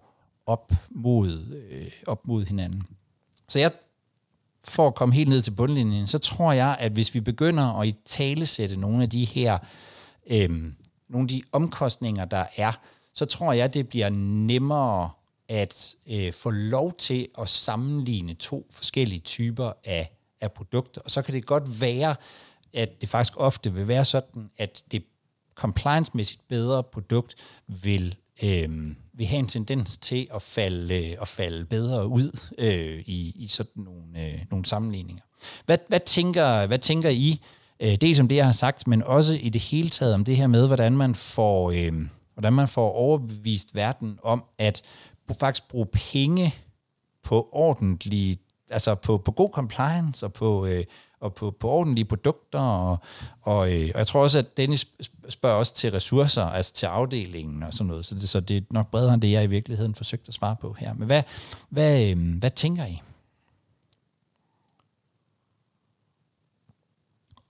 op 0.46 0.74
mod, 0.90 1.64
øh, 1.72 1.92
op 2.08 2.28
mod 2.28 2.46
hinanden. 2.46 2.84
Så 3.50 3.60
jeg, 3.60 3.72
for 4.64 4.88
at 4.88 4.96
komme 4.96 5.16
helt 5.16 5.30
ned 5.30 5.42
til 5.42 5.52
bundlinjen, 5.52 6.08
så 6.08 6.18
tror 6.18 6.52
jeg, 6.52 6.78
at 6.80 6.92
hvis 6.92 7.14
vi 7.14 7.20
begynder 7.20 7.80
at 7.80 7.88
i 7.88 7.96
talesætte 8.06 8.78
nogle 8.78 9.04
af 9.04 9.10
de 9.10 9.26
her, 9.26 9.58
øh, 10.30 10.72
nogle 11.14 11.26
af 11.26 11.28
de 11.28 11.42
omkostninger, 11.52 12.26
der 12.26 12.46
er, 12.56 12.72
så 13.14 13.26
tror 13.26 13.54
jeg, 13.54 13.74
det 13.74 13.90
bliver 13.90 14.10
nemmere 14.10 15.10
at 15.50 15.96
øh, 16.10 16.34
få 16.34 16.50
lov 16.50 16.94
til 16.94 17.28
at 17.40 17.50
sammenligne 17.50 18.34
to 18.34 18.68
forskellige 18.72 19.20
typer 19.20 19.72
af, 19.84 20.12
af 20.42 20.52
produkter. 20.52 21.02
Og 21.02 21.12
så 21.12 21.22
kan 21.22 21.34
det 21.34 21.46
godt 21.46 21.82
være, 21.82 22.16
at 22.74 23.02
det 23.02 23.10
faktisk 23.10 23.34
ofte 23.38 23.74
vil 23.74 23.88
være 23.88 24.06
sådan, 24.06 24.50
at 24.58 24.84
det 24.92 25.04
compliance-mæssigt 25.56 26.48
bedre 26.48 26.84
produkt 26.84 27.36
vil, 27.68 28.16
øh, 28.44 28.96
vil 29.14 29.26
have 29.26 29.40
en 29.40 29.48
tendens 29.48 29.98
til 29.98 30.28
at 30.36 30.42
falde, 30.42 31.10
øh, 31.12 31.18
at 31.22 31.28
falde 31.28 31.66
bedre 31.66 32.08
ud 32.08 32.50
øh, 32.58 33.00
i, 33.06 33.34
i 33.36 33.48
sådan 33.48 33.84
nogle, 33.84 34.26
øh, 34.26 34.40
nogle 34.50 34.66
sammenligninger. 34.66 35.24
Hvad, 35.66 35.78
hvad, 35.88 36.00
tænker, 36.00 36.68
hvad 36.68 36.80
tænker 36.80 37.10
I, 37.10 37.42
øh, 37.80 37.96
dels 38.02 38.20
om 38.20 38.28
det, 38.28 38.36
jeg 38.36 38.46
har 38.46 38.52
sagt, 38.52 38.88
men 38.88 39.04
også 39.04 39.34
i 39.34 39.50
det 39.50 39.62
hele 39.62 39.90
taget 39.90 40.14
om 40.14 40.24
det 40.24 40.38
her 40.38 40.48
med, 40.48 40.68
hvordan 40.68 40.98
man 40.98 41.16
får, 41.16 41.72
øh, 41.72 41.94
hvordan 42.34 42.54
man 42.54 42.68
får 42.68 42.92
overbevist 42.92 43.76
verden 43.76 44.20
om, 44.24 44.44
at 44.58 44.82
faktisk 45.40 45.68
bruge 45.68 45.86
penge 45.86 46.56
på 47.24 47.50
ordentlige, 47.52 48.38
altså 48.70 48.96
på, 48.96 49.18
på 49.18 49.32
god 49.32 49.50
compliance 49.54 50.26
og 50.26 50.34
på, 50.34 50.66
øh, 50.66 50.84
og 51.20 51.34
på, 51.34 51.52
på 51.52 51.70
ordentlige 51.70 52.06
produkter, 52.06 52.60
og, 52.60 52.98
og, 53.42 53.74
øh, 53.74 53.92
og 53.94 53.98
jeg 54.00 54.08
tror 54.08 54.24
også, 54.24 54.40
at 54.40 54.58
Dennis 54.58 54.88
spørger 55.30 55.56
også 55.56 55.74
til 55.74 55.92
ressourcer, 55.92 56.44
altså 56.44 56.74
til 56.74 56.86
afdelingen 56.86 57.64
og 57.64 57.74
sådan 57.74 57.88
noget, 57.88 58.06
så 58.06 58.16
det, 58.16 58.30
så 58.30 58.40
det 58.40 58.58
er 58.58 58.62
nok 58.72 58.92
bredere 58.92 59.14
end 59.14 59.22
det, 59.22 59.32
jeg 59.32 59.44
i 59.44 59.48
virkeligheden 59.48 59.96
forsøgte 59.96 60.30
at 60.30 60.34
svare 60.34 60.56
på 60.62 60.76
her. 60.80 60.94
Men 60.94 61.06
hvad, 61.06 61.24
hvad, 61.70 62.10
øh, 62.10 62.38
hvad 62.40 62.52
tænker 62.52 62.86
I? 62.86 63.02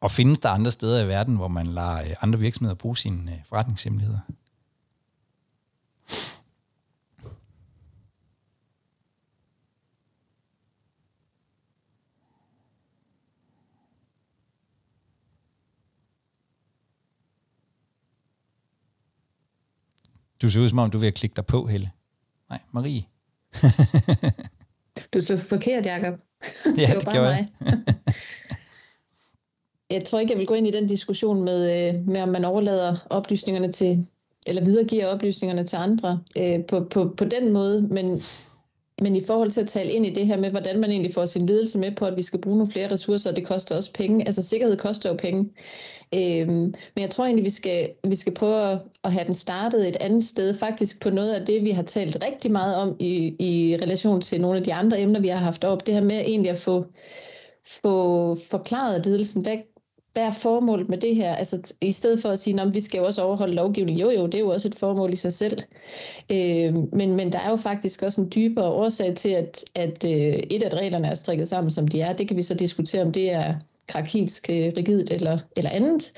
Og 0.04 0.12
findes 0.12 0.40
der 0.40 0.50
andre 0.50 0.72
steder 0.72 1.04
i 1.04 1.08
verden, 1.08 1.36
hvor 1.36 1.48
man 1.48 1.68
lader 1.68 2.02
øh, 2.02 2.16
andre 2.22 2.40
virksomheder 2.40 2.76
bruge 2.76 2.98
sine 2.98 3.44
forretningshemmeligheder? 3.46 4.20
Du 20.42 20.50
ser 20.50 20.62
ud 20.62 20.70
som 20.70 20.80
om, 20.80 20.92
du 20.92 20.98
vil 20.98 21.14
klikke 21.14 21.36
dig 21.36 21.46
på, 21.46 21.68
Helle. 21.68 21.92
Nej, 22.50 22.60
Marie. 22.72 23.04
du 25.14 25.22
så 25.22 25.46
forkert, 25.50 25.86
Jacob. 25.86 26.20
Ja, 26.78 26.88
det 26.88 26.90
var 26.90 26.96
det 26.96 27.06
bare 27.06 27.22
mig. 27.22 27.48
Jeg. 29.94 30.04
tror 30.04 30.20
ikke, 30.20 30.32
jeg 30.32 30.40
vil 30.40 30.48
gå 30.48 30.54
ind 30.54 30.68
i 30.68 30.72
den 30.72 30.88
diskussion 30.88 31.44
med, 31.44 31.90
øh, 31.90 32.08
med 32.08 32.22
om 32.22 32.30
man 32.30 32.46
overlader 32.46 32.96
oplysningerne 33.10 33.72
til, 33.72 34.08
eller 34.48 34.66
videregiver 34.66 35.08
oplysningerne 35.08 35.64
til 35.64 35.76
andre 35.76 36.20
øh, 36.38 36.66
på, 36.66 36.80
på, 36.92 37.14
på 37.18 37.26
den 37.26 37.54
måde, 37.54 37.82
men 37.82 38.22
men 39.02 39.16
i 39.16 39.24
forhold 39.24 39.52
til 39.52 39.62
at 39.62 39.68
tale 39.68 39.92
ind 39.92 40.06
i 40.06 40.10
det 40.10 40.28
her 40.28 40.38
med, 40.38 40.50
hvordan 40.50 40.80
man 40.80 40.92
egentlig 40.92 41.14
får 41.14 41.26
sin 41.26 41.46
ledelse 41.46 41.80
med 41.80 41.96
på, 41.96 42.06
at 42.06 42.16
vi 42.16 42.22
skal 42.22 42.42
bruge 42.42 42.58
nogle 42.58 42.72
flere 42.72 42.92
ressourcer, 42.92 43.30
og 43.30 43.36
det 43.36 43.46
koster 43.48 43.76
også 43.76 43.94
penge. 43.94 44.26
Altså 44.26 44.42
sikkerhed 44.42 44.78
koster 44.78 45.10
jo 45.10 45.16
penge. 45.16 45.50
Øhm, 46.14 46.74
men 46.96 47.02
jeg 47.02 47.10
tror 47.10 47.26
egentlig, 47.26 47.46
vi 47.46 47.50
skal, 47.50 47.90
vi 48.04 48.16
skal 48.16 48.34
prøve 48.34 48.72
at, 48.72 48.80
at 49.04 49.14
have 49.14 49.26
den 49.26 49.34
startet 49.34 49.88
et 49.88 49.96
andet 49.96 50.24
sted, 50.24 50.54
faktisk 50.54 51.02
på 51.02 51.10
noget 51.10 51.34
af 51.34 51.46
det, 51.46 51.64
vi 51.64 51.72
har 51.72 51.84
talt 51.84 52.24
rigtig 52.24 52.52
meget 52.52 52.76
om 52.76 52.96
i, 53.00 53.36
i 53.40 53.78
relation 53.82 54.22
til 54.22 54.42
nogle 54.42 54.58
af 54.58 54.64
de 54.64 54.74
andre 54.74 55.02
emner, 55.02 55.20
vi 55.20 55.28
har 55.28 55.38
haft 55.38 55.64
op. 55.64 55.88
Det 55.88 55.94
her 55.94 56.02
med 56.02 56.20
egentlig 56.20 56.52
at 56.52 56.60
få, 56.60 56.86
få 57.82 58.36
forklaret 58.36 59.06
ledelsen, 59.06 59.42
hvad, 59.42 59.58
hvad 60.14 60.24
er 60.24 60.32
formålet 60.32 60.90
med 60.90 60.98
det 60.98 61.16
her? 61.16 61.36
Altså 61.36 61.74
i 61.82 61.92
stedet 61.92 62.22
for 62.22 62.30
at 62.30 62.40
sige, 62.40 62.62
at 62.62 62.74
vi 62.74 62.80
skal 62.80 62.98
jo 62.98 63.06
også 63.06 63.22
overholde 63.22 63.54
lovgivningen. 63.54 64.02
Jo, 64.02 64.10
jo, 64.10 64.26
det 64.26 64.36
er 64.36 64.40
jo 64.40 64.50
også 64.50 64.68
et 64.68 64.76
formål 64.76 65.14
i 65.14 65.16
sig 65.16 65.34
selv. 65.34 65.62
Øh, 66.32 66.74
men, 66.94 67.16
men 67.16 67.32
der 67.32 67.40
er 67.40 67.50
jo 67.50 67.56
faktisk 67.56 68.02
også 68.02 68.22
en 68.22 68.32
dybere 68.36 68.66
årsag 68.66 69.16
til, 69.16 69.30
at, 69.30 69.66
at 69.76 70.06
øh, 70.06 70.34
et 70.50 70.64
af 70.64 70.74
reglerne 70.74 71.08
er 71.08 71.16
strikket 71.16 71.48
sammen, 71.48 71.72
som 71.72 71.88
de 71.88 72.02
er. 72.02 72.14
Det 72.14 72.28
kan 72.28 72.38
vi 72.38 72.42
så 72.42 72.54
diskutere, 72.54 73.02
om 73.02 73.12
det 73.12 73.32
er 73.32 73.56
krakilsk, 73.88 74.50
øh, 74.50 74.72
rigidt 74.78 75.12
eller, 75.12 75.40
eller 75.58 75.70
andet. 75.70 76.12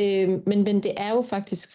Øh, 0.00 0.28
men, 0.46 0.64
men 0.64 0.82
det 0.82 0.92
er 0.96 1.10
jo 1.10 1.22
faktisk 1.22 1.70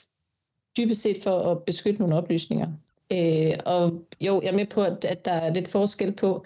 dybest 0.78 1.02
set 1.02 1.18
for 1.24 1.52
at 1.52 1.64
beskytte 1.64 2.02
nogle 2.02 2.16
oplysninger. 2.16 2.68
Øh, 3.12 3.54
og 3.66 3.92
jo, 4.22 4.42
jeg 4.42 4.50
er 4.50 4.56
med 4.56 4.66
på, 4.66 4.84
at, 4.84 5.06
at 5.06 5.26
der 5.26 5.32
er 5.32 5.54
lidt 5.54 5.68
forskel 5.68 6.12
på, 6.12 6.46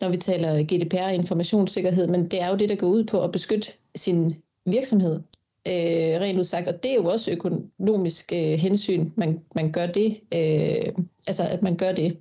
når 0.00 0.08
vi 0.08 0.16
taler 0.16 0.62
GDPR 0.62 1.08
informationssikkerhed, 1.08 2.06
men 2.06 2.28
det 2.28 2.42
er 2.42 2.48
jo 2.48 2.56
det, 2.56 2.68
der 2.68 2.76
går 2.76 2.86
ud 2.86 3.04
på 3.04 3.22
at 3.22 3.32
beskytte 3.32 3.72
sin 3.96 4.34
virksomhed, 4.66 5.20
øh, 5.68 6.20
rent 6.20 6.38
udsagt. 6.38 6.68
Og 6.68 6.82
det 6.82 6.90
er 6.90 6.94
jo 6.94 7.06
også 7.06 7.30
økonomisk 7.30 8.32
øh, 8.32 8.38
hensyn, 8.38 9.10
man, 9.16 9.40
man 9.54 9.72
gør 9.72 9.86
det. 9.86 10.20
Øh, 10.34 10.92
altså, 11.26 11.42
at 11.42 11.62
man 11.62 11.76
gør 11.76 11.92
det. 11.92 12.18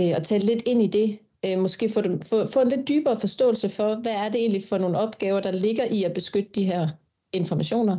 Øh, 0.00 0.12
og 0.16 0.22
tale 0.22 0.46
lidt 0.46 0.62
ind 0.66 0.82
i 0.82 0.86
det. 0.86 1.18
Øh, 1.46 1.58
måske 1.58 1.88
få, 1.88 2.00
dem, 2.00 2.22
få, 2.22 2.46
få 2.46 2.60
en 2.60 2.68
lidt 2.68 2.88
dybere 2.88 3.20
forståelse 3.20 3.68
for, 3.68 3.94
hvad 3.94 4.12
er 4.12 4.28
det 4.28 4.40
egentlig 4.40 4.62
for 4.68 4.78
nogle 4.78 4.98
opgaver, 4.98 5.40
der 5.40 5.52
ligger 5.52 5.84
i 5.84 6.04
at 6.04 6.14
beskytte 6.14 6.50
de 6.54 6.64
her 6.64 6.88
informationer. 7.32 7.98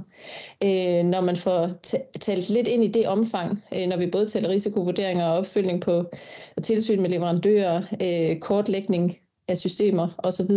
Øh, 0.64 1.06
når 1.06 1.22
man 1.22 1.36
får 1.36 1.70
talt 2.20 2.50
lidt 2.50 2.68
ind 2.68 2.84
i 2.84 2.88
det 2.88 3.08
omfang, 3.08 3.64
øh, 3.76 3.88
når 3.88 3.98
vi 3.98 4.08
både 4.08 4.28
taler 4.28 4.50
risikovurderinger 4.50 5.26
og 5.26 5.38
opfølgning 5.38 5.82
på 5.82 6.06
og 6.58 6.64
tilsyn 6.64 7.02
med 7.02 7.10
leverandører, 7.10 7.82
øh, 8.02 8.40
kortlægning 8.40 9.18
af 9.48 9.58
systemer 9.58 10.08
osv., 10.18 10.52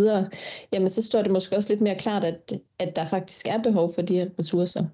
jamen 0.73 0.89
så 0.89 1.03
står 1.03 1.23
det 1.23 1.33
måske 1.33 1.57
også 1.57 1.69
lidt 1.69 1.81
mere 1.81 1.95
klart, 1.95 2.25
at, 2.25 2.53
at 2.79 2.97
der 2.97 3.05
faktisk 3.05 3.47
er 3.49 3.63
behov 3.63 3.93
for 3.95 4.03
de 4.03 4.15
her 4.15 4.29
ressourcer. 4.39 4.85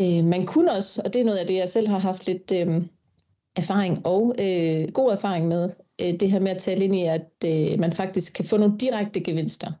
Øh, 0.00 0.24
man 0.24 0.46
kunne 0.46 0.72
også, 0.72 1.02
og 1.04 1.12
det 1.12 1.20
er 1.20 1.24
noget 1.24 1.38
af 1.38 1.46
det, 1.46 1.54
jeg 1.54 1.68
selv 1.68 1.88
har 1.88 1.98
haft 1.98 2.26
lidt 2.26 2.52
øh, 2.52 2.82
erfaring 3.56 4.06
og 4.06 4.34
øh, 4.38 4.88
god 4.88 5.12
erfaring 5.12 5.48
med, 5.48 5.70
øh, 6.00 6.20
det 6.20 6.30
her 6.30 6.40
med 6.40 6.50
at 6.50 6.58
tale 6.58 6.84
ind 6.84 6.96
i, 6.96 7.04
at 7.04 7.30
øh, 7.44 7.78
man 7.78 7.92
faktisk 7.92 8.32
kan 8.32 8.44
få 8.44 8.56
nogle 8.56 8.78
direkte 8.78 9.20
gevinster. 9.20 9.72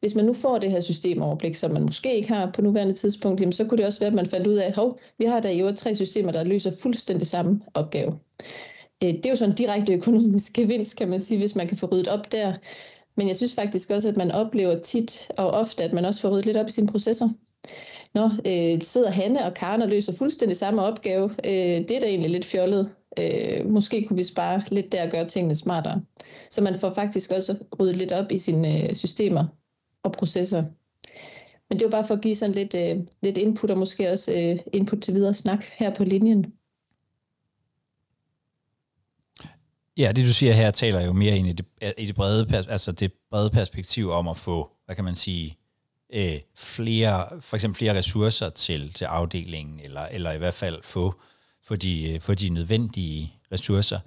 Hvis 0.00 0.14
man 0.14 0.24
nu 0.24 0.32
får 0.32 0.58
det 0.58 0.70
her 0.70 0.80
systemoverblik, 0.80 1.54
som 1.54 1.70
man 1.70 1.82
måske 1.82 2.16
ikke 2.16 2.28
har 2.28 2.50
på 2.54 2.62
nuværende 2.62 2.94
tidspunkt, 2.94 3.40
jamen, 3.40 3.52
så 3.52 3.64
kunne 3.64 3.78
det 3.78 3.86
også 3.86 4.00
være, 4.00 4.06
at 4.08 4.14
man 4.14 4.26
fandt 4.26 4.46
ud 4.46 4.54
af, 4.54 4.66
at 4.66 4.92
vi 5.18 5.24
har 5.24 5.40
der 5.40 5.48
i 5.48 5.60
øvrigt 5.60 5.78
tre 5.78 5.94
systemer, 5.94 6.32
der 6.32 6.44
løser 6.44 6.72
fuldstændig 6.82 7.26
samme 7.26 7.60
opgave. 7.74 8.18
Øh, 9.04 9.08
det 9.08 9.26
er 9.26 9.30
jo 9.30 9.36
sådan 9.36 9.52
en 9.52 9.56
direkte 9.56 9.92
økonomisk 9.92 10.52
gevinst, 10.58 10.96
kan 10.96 11.08
man 11.08 11.20
sige, 11.20 11.38
hvis 11.38 11.54
man 11.54 11.68
kan 11.68 11.76
få 11.76 11.86
ryddet 11.86 12.08
op 12.08 12.32
der. 12.32 12.52
Men 13.16 13.28
jeg 13.28 13.36
synes 13.36 13.54
faktisk 13.54 13.90
også, 13.90 14.08
at 14.08 14.16
man 14.16 14.30
oplever 14.30 14.80
tit 14.80 15.30
og 15.36 15.50
ofte, 15.50 15.84
at 15.84 15.92
man 15.92 16.04
også 16.04 16.20
får 16.20 16.28
ryddet 16.28 16.46
lidt 16.46 16.56
op 16.56 16.68
i 16.68 16.72
sine 16.72 16.86
processer. 16.88 17.28
Nå, 18.14 18.24
øh, 18.24 18.82
sidder 18.82 19.10
Hanne 19.10 19.44
og 19.44 19.54
Karen 19.54 19.82
og 19.82 19.88
løser 19.88 20.12
fuldstændig 20.12 20.56
samme 20.56 20.82
opgave. 20.82 21.30
Øh, 21.44 21.88
det 21.88 21.90
er 21.90 22.00
da 22.00 22.06
egentlig 22.06 22.30
lidt 22.30 22.44
fjollet. 22.44 22.90
Øh, 23.18 23.70
måske 23.70 24.04
kunne 24.04 24.16
vi 24.16 24.22
spare 24.22 24.62
lidt 24.70 24.92
der 24.92 25.04
og 25.04 25.10
gøre 25.10 25.26
tingene 25.26 25.54
smartere. 25.54 26.02
Så 26.50 26.62
man 26.62 26.74
får 26.74 26.94
faktisk 26.94 27.32
også 27.32 27.56
ryddet 27.80 27.96
lidt 27.96 28.12
op 28.12 28.32
i 28.32 28.38
sine 28.38 28.88
øh, 28.88 28.94
systemer 28.94 29.44
og 30.02 30.12
processer. 30.12 30.62
Men 31.70 31.78
det 31.78 31.84
var 31.84 31.90
bare 31.90 32.04
for 32.04 32.14
at 32.14 32.20
give 32.20 32.36
sådan 32.36 32.54
lidt, 32.54 32.74
øh, 32.74 33.04
lidt 33.22 33.38
input 33.38 33.70
og 33.70 33.78
måske 33.78 34.10
også 34.10 34.32
øh, 34.32 34.58
input 34.72 35.02
til 35.02 35.14
videre 35.14 35.34
snak 35.34 35.64
her 35.64 35.94
på 35.94 36.04
linjen. 36.04 36.52
Ja, 39.98 40.12
det 40.12 40.26
du 40.26 40.32
siger 40.32 40.52
her 40.52 40.70
taler 40.70 41.00
jo 41.00 41.12
mere 41.12 41.38
ind 41.38 41.48
i 41.48 41.52
det, 41.52 41.66
i 41.98 42.06
det 42.06 42.14
brede, 42.14 42.64
altså 42.68 42.92
det 42.92 43.12
brede 43.30 43.50
perspektiv 43.50 44.10
om 44.10 44.28
at 44.28 44.36
få, 44.36 44.70
hvad 44.86 44.96
kan 44.96 45.04
man 45.04 45.16
sige, 45.16 45.58
øh, 46.12 46.40
flere, 46.56 47.40
for 47.40 47.56
eksempel 47.56 47.78
flere 47.78 47.98
ressourcer 47.98 48.50
til, 48.50 48.92
til 48.92 49.04
afdelingen, 49.04 49.80
eller, 49.80 50.00
eller 50.00 50.32
i 50.32 50.38
hvert 50.38 50.54
fald 50.54 50.82
få, 50.82 51.20
få, 51.62 51.76
de, 51.76 52.12
øh, 52.12 52.20
få 52.20 52.34
de 52.34 52.48
nødvendige 52.48 53.32
ressourcer. 53.52 54.00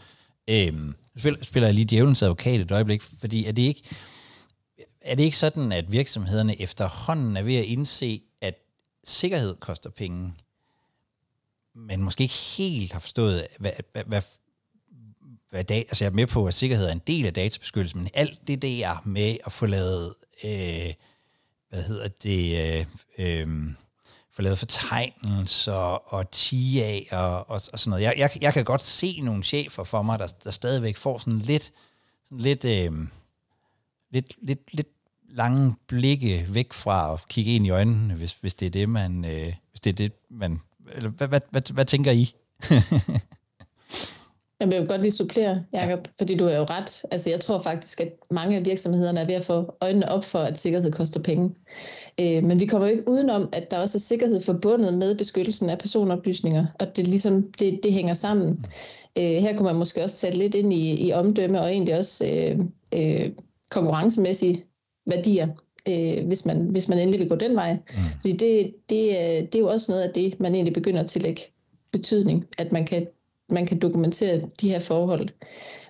Øh, 0.47 0.93
spiller, 1.17 1.43
spiller 1.43 1.67
jeg 1.67 1.75
lige 1.75 1.85
djævelens 1.85 2.23
advokat 2.23 2.61
et 2.61 2.71
øjeblik, 2.71 3.01
fordi 3.01 3.45
er 3.45 3.51
det 3.51 3.61
ikke, 3.61 3.83
er 5.01 5.15
det 5.15 5.23
ikke 5.23 5.37
sådan, 5.37 5.71
at 5.71 5.91
virksomhederne 5.91 6.61
efterhånden 6.61 7.37
er 7.37 7.43
ved 7.43 7.55
at 7.55 7.65
indse, 7.65 8.21
at 8.41 8.55
sikkerhed 9.03 9.55
koster 9.55 9.89
penge, 9.89 10.33
men 11.75 12.03
måske 12.03 12.21
ikke 12.21 12.35
helt 12.57 12.93
har 12.93 12.99
forstået, 12.99 13.47
hvad, 13.59 13.71
hvad, 13.93 14.03
hvad, 14.03 14.21
hvad 15.51 15.63
da, 15.63 15.73
altså 15.73 16.03
jeg 16.03 16.11
er 16.11 16.15
med 16.15 16.27
på, 16.27 16.45
at 16.45 16.53
sikkerhed 16.53 16.87
er 16.87 16.91
en 16.91 17.01
del 17.07 17.25
af 17.25 17.33
databeskyttelse, 17.33 17.97
men 17.97 18.09
alt 18.13 18.47
det 18.47 18.61
der 18.61 19.01
med 19.05 19.37
at 19.45 19.51
få 19.51 19.65
lavet, 19.65 20.13
øh, 20.43 20.93
hvad 21.69 21.83
hedder 21.83 22.07
det, 22.07 22.77
øh, 22.77 22.85
øh, 23.17 23.73
få 24.33 24.41
lavet 24.41 24.59
fortegnelser 24.59 26.13
og 26.13 26.31
TIA 26.31 27.01
og, 27.11 27.49
og, 27.49 27.61
og 27.73 27.79
sådan 27.79 27.89
noget. 27.89 28.03
Jeg, 28.03 28.13
jeg, 28.17 28.31
jeg 28.41 28.53
kan 28.53 28.65
godt 28.65 28.81
se 28.81 29.19
nogle 29.23 29.43
chefer 29.43 29.83
for 29.83 30.01
mig, 30.01 30.19
der, 30.19 30.27
der 30.43 30.51
stadigvæk 30.51 30.97
får 30.97 31.17
sådan 31.17 31.39
lidt, 31.39 31.71
sådan 32.25 32.37
lidt, 32.37 32.65
øh, 32.65 32.91
lidt, 34.11 34.33
lidt, 34.41 34.75
lidt 34.75 34.87
lange 35.29 35.75
blikke 35.87 36.47
væk 36.49 36.73
fra 36.73 37.13
at 37.13 37.27
kigge 37.27 37.55
ind 37.55 37.65
i 37.65 37.69
øjnene, 37.69 38.13
hvis, 38.13 38.37
hvis 38.41 38.53
det 38.53 38.65
er 38.65 38.69
det, 38.69 38.89
man, 38.89 39.25
øh, 39.25 39.53
hvis 39.69 39.81
det 39.81 39.89
er 39.89 39.95
det, 39.95 40.11
man, 40.29 40.61
eller 40.91 41.09
hvad, 41.09 41.27
hvad, 41.27 41.41
hvad, 41.49 41.73
hvad 41.73 41.85
tænker 41.85 42.11
I? 42.11 42.33
Jeg 44.61 44.69
vil 44.69 44.87
godt 44.87 45.01
lige 45.01 45.11
supplere, 45.11 45.63
Jacob, 45.73 45.89
ja. 46.07 46.11
fordi 46.17 46.37
du 46.37 46.45
er 46.45 46.57
jo 46.57 46.63
ret. 46.63 47.03
Altså, 47.11 47.29
jeg 47.29 47.39
tror 47.39 47.59
faktisk, 47.59 48.01
at 48.01 48.13
mange 48.31 48.57
af 48.57 48.65
virksomhederne 48.65 49.19
er 49.19 49.25
ved 49.25 49.35
at 49.35 49.43
få 49.43 49.73
øjnene 49.81 50.09
op 50.11 50.25
for, 50.25 50.39
at 50.39 50.57
sikkerhed 50.57 50.91
koster 50.91 51.21
penge. 51.21 51.55
Øh, 52.19 52.43
men 52.43 52.59
vi 52.59 52.65
kommer 52.65 52.87
jo 52.87 52.91
ikke 52.91 53.09
udenom, 53.09 53.49
at 53.51 53.71
der 53.71 53.77
også 53.77 53.97
er 53.97 53.99
sikkerhed 53.99 54.41
forbundet 54.41 54.93
med 54.93 55.15
beskyttelsen 55.15 55.69
af 55.69 55.77
personoplysninger, 55.77 56.65
og 56.79 56.97
det, 56.97 57.07
ligesom, 57.07 57.51
det, 57.59 57.79
det 57.83 57.93
hænger 57.93 58.13
sammen. 58.13 58.59
Øh, 59.17 59.23
her 59.23 59.57
kunne 59.57 59.65
man 59.65 59.75
måske 59.75 60.03
også 60.03 60.15
tage 60.15 60.37
lidt 60.37 60.55
ind 60.55 60.73
i, 60.73 61.07
i 61.07 61.13
omdømme, 61.13 61.61
og 61.61 61.71
egentlig 61.71 61.97
også 61.97 62.25
øh, 62.25 62.59
øh, 62.93 63.31
konkurrencemæssige 63.69 64.63
værdier, 65.05 65.47
øh, 65.87 66.27
hvis, 66.27 66.45
man, 66.45 66.57
hvis 66.57 66.87
man 66.87 66.99
endelig 66.99 67.19
vil 67.19 67.29
gå 67.29 67.35
den 67.35 67.55
vej. 67.55 67.73
Mm. 67.73 67.97
Fordi 68.21 68.31
det, 68.31 68.73
det, 68.89 69.09
det 69.53 69.55
er 69.55 69.59
jo 69.59 69.69
også 69.69 69.91
noget 69.91 70.03
af 70.03 70.13
det, 70.13 70.39
man 70.39 70.55
egentlig 70.55 70.73
begynder 70.73 71.01
at 71.01 71.09
tillægge 71.09 71.41
betydning, 71.91 72.45
at 72.57 72.71
man 72.71 72.85
kan 72.85 73.07
man 73.51 73.65
kan 73.65 73.79
dokumentere 73.79 74.41
de 74.61 74.69
her 74.69 74.79
forhold. 74.79 75.29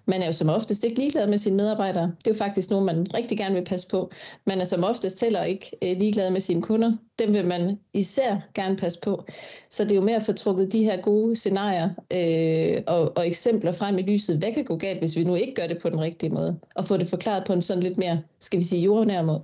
Man 0.05 0.21
er 0.21 0.25
jo 0.25 0.31
som 0.31 0.49
oftest 0.49 0.83
ikke 0.83 0.97
ligeglad 0.97 1.27
med 1.27 1.37
sine 1.37 1.57
medarbejdere. 1.57 2.03
Det 2.03 2.27
er 2.27 2.31
jo 2.31 2.37
faktisk 2.37 2.69
nogen, 2.69 2.85
man 2.85 3.07
rigtig 3.13 3.37
gerne 3.37 3.55
vil 3.55 3.63
passe 3.63 3.87
på. 3.87 4.11
Man 4.45 4.61
er 4.61 4.65
som 4.65 4.83
oftest 4.83 5.21
heller 5.21 5.43
ikke 5.43 5.71
øh, 5.81 5.97
ligeglad 5.97 6.31
med 6.31 6.41
sine 6.41 6.61
kunder. 6.61 6.97
Dem 7.19 7.33
vil 7.33 7.47
man 7.47 7.79
især 7.93 8.37
gerne 8.55 8.75
passe 8.75 8.99
på. 9.03 9.25
Så 9.69 9.83
det 9.83 9.91
er 9.91 9.95
jo 9.95 10.01
med 10.01 10.13
at 10.13 10.23
få 10.23 10.33
trukket 10.33 10.73
de 10.73 10.83
her 10.83 11.01
gode 11.01 11.35
scenarier 11.35 11.89
øh, 12.13 12.83
og, 12.87 13.17
og 13.17 13.27
eksempler 13.27 13.71
frem 13.71 13.97
i 13.97 14.01
lyset. 14.01 14.37
Hvad 14.37 14.53
kan 14.53 14.65
gå 14.65 14.75
galt, 14.75 14.99
hvis 14.99 15.15
vi 15.15 15.23
nu 15.23 15.35
ikke 15.35 15.53
gør 15.53 15.67
det 15.67 15.77
på 15.81 15.89
den 15.89 15.99
rigtige 15.99 16.29
måde? 16.29 16.59
Og 16.75 16.85
få 16.85 16.97
det 16.97 17.07
forklaret 17.07 17.43
på 17.47 17.53
en 17.53 17.61
sådan 17.61 17.83
lidt 17.83 17.97
mere, 17.97 18.21
skal 18.39 18.59
vi 18.59 18.63
sige, 18.63 18.81
jordnær 18.81 19.21
måde. 19.21 19.41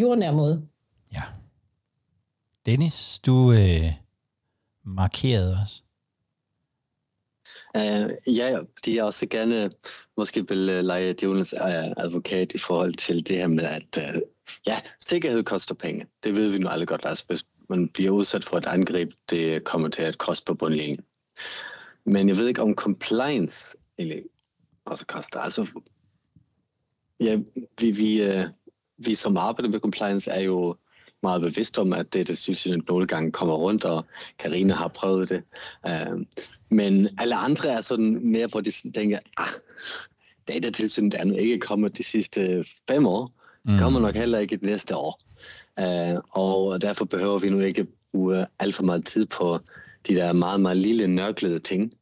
Jordnær 0.00 0.32
måde. 0.32 0.62
Ja. 1.14 1.22
Dennis, 2.66 3.20
du 3.26 3.52
øh, 3.52 3.92
markerede 4.84 5.58
os. 5.62 5.85
Uh, 7.76 8.36
ja, 8.36 8.58
fordi 8.74 8.96
jeg 8.96 9.04
også 9.04 9.26
gerne 9.26 9.70
måske 10.16 10.48
vil 10.48 10.78
uh, 10.78 10.84
lege 10.84 11.12
djævelens 11.12 11.52
uh, 11.52 11.92
advokat 11.96 12.54
i 12.54 12.58
forhold 12.58 12.92
til 12.92 13.26
det 13.28 13.36
her 13.36 13.46
med, 13.46 13.64
at 13.64 13.98
uh, 13.98 14.20
ja, 14.66 14.76
sikkerhed 15.00 15.42
koster 15.42 15.74
penge. 15.74 16.06
Det 16.24 16.36
ved 16.36 16.50
vi 16.50 16.58
nu 16.58 16.68
alle 16.68 16.86
godt. 16.86 17.04
Lars. 17.04 17.20
hvis 17.20 17.44
man 17.68 17.88
bliver 17.88 18.10
udsat 18.10 18.44
for 18.44 18.56
et 18.56 18.66
angreb, 18.66 19.12
det 19.30 19.64
kommer 19.64 19.88
til 19.88 20.02
at 20.02 20.18
koste 20.18 20.44
på 20.44 20.54
bundlinjen. 20.54 21.00
Men 22.04 22.28
jeg 22.28 22.36
ved 22.38 22.48
ikke, 22.48 22.62
om 22.62 22.74
compliance 22.74 23.68
egentlig 23.98 24.22
også 24.84 25.06
koster. 25.06 25.40
Altså, 25.40 25.80
ja, 27.20 27.38
vi, 27.80 27.90
vi, 27.90 28.28
uh, 28.28 28.44
vi 28.98 29.14
som 29.14 29.36
arbejder 29.36 29.70
med 29.70 29.80
compliance 29.80 30.30
er 30.30 30.40
jo 30.40 30.76
meget 31.22 31.42
bevidst 31.42 31.78
om, 31.78 31.92
at 31.92 32.12
det, 32.12 32.28
det 32.28 32.38
synes 32.38 32.66
jeg, 32.66 32.78
nogle 32.88 33.06
gange 33.06 33.32
kommer 33.32 33.54
rundt, 33.54 33.84
og 33.84 34.04
Karina 34.38 34.74
har 34.74 34.88
prøvet 34.88 35.28
det. 35.28 35.42
Uh, 35.88 36.20
men 36.68 37.08
alle 37.18 37.36
andre 37.36 37.68
er 37.68 37.80
sådan 37.80 38.18
mere, 38.22 38.46
hvor 38.46 38.60
de 38.60 38.70
tænker, 38.70 39.18
ah, 39.36 39.48
datatilsynet 40.48 41.14
er 41.14 41.24
nu 41.24 41.34
ikke 41.34 41.58
kommet 41.58 41.98
de 41.98 42.02
sidste 42.02 42.64
fem 42.88 43.06
år. 43.06 43.30
Mm. 43.64 43.78
Kommer 43.78 44.00
nok 44.00 44.14
heller 44.14 44.38
ikke 44.38 44.56
det 44.56 44.64
næste 44.64 44.96
år. 44.96 45.20
Uh, 45.80 46.20
og 46.30 46.80
derfor 46.80 47.04
behøver 47.04 47.38
vi 47.38 47.50
nu 47.50 47.60
ikke 47.60 47.86
bruge 48.12 48.46
alt 48.58 48.74
for 48.74 48.82
meget 48.82 49.04
tid 49.04 49.26
på 49.26 49.58
de 50.08 50.14
der 50.14 50.32
meget, 50.32 50.60
meget 50.60 50.76
lille 50.76 51.06
nørklede 51.06 51.58
ting. 51.58 51.92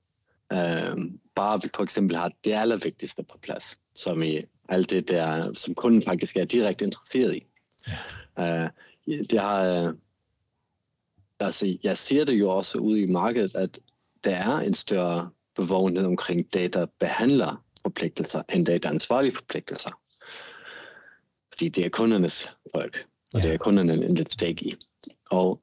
Uh, 0.55 1.05
bare 1.35 1.61
vi 1.63 1.69
for 1.75 1.83
eksempel 1.83 2.17
har 2.17 2.33
det 2.45 2.53
allervigtigste 2.53 3.23
på 3.23 3.39
plads, 3.43 3.79
som 3.95 4.23
i 4.23 4.41
alt 4.69 4.91
det 4.91 5.09
der, 5.09 5.53
som 5.55 5.75
kunden 5.75 6.03
faktisk 6.03 6.37
er 6.37 6.45
direkte 6.45 6.85
interesseret 6.85 7.37
i. 7.37 7.47
Ja. 8.39 8.65
Uh, 8.65 8.71
det 9.31 9.41
har, 9.41 9.89
uh, 9.89 9.95
altså, 11.41 11.79
jeg 11.83 11.99
ser 11.99 12.25
det 12.25 12.33
jo 12.33 12.51
også 12.51 12.79
ude 12.79 13.01
i 13.01 13.07
markedet, 13.07 13.55
at 13.55 13.79
der 14.25 14.37
er 14.37 14.59
en 14.59 14.75
større 14.75 15.31
bevågenhed 15.57 16.07
omkring 16.07 16.53
databehandler 16.53 17.65
forpligtelser, 17.83 18.43
end 18.55 18.67
dataansvarlige 18.67 19.35
forpligtelser. 19.35 19.91
Fordi 21.53 21.69
det 21.69 21.87
er 21.87 21.89
kundernes 21.89 22.51
folk, 22.75 23.07
og 23.35 23.41
ja. 23.41 23.47
det 23.47 23.55
er 23.55 23.59
kunderne 23.59 23.93
en 23.93 24.15
lidt 24.15 24.33
stake 24.33 24.65
i. 24.65 24.75
Og 25.31 25.61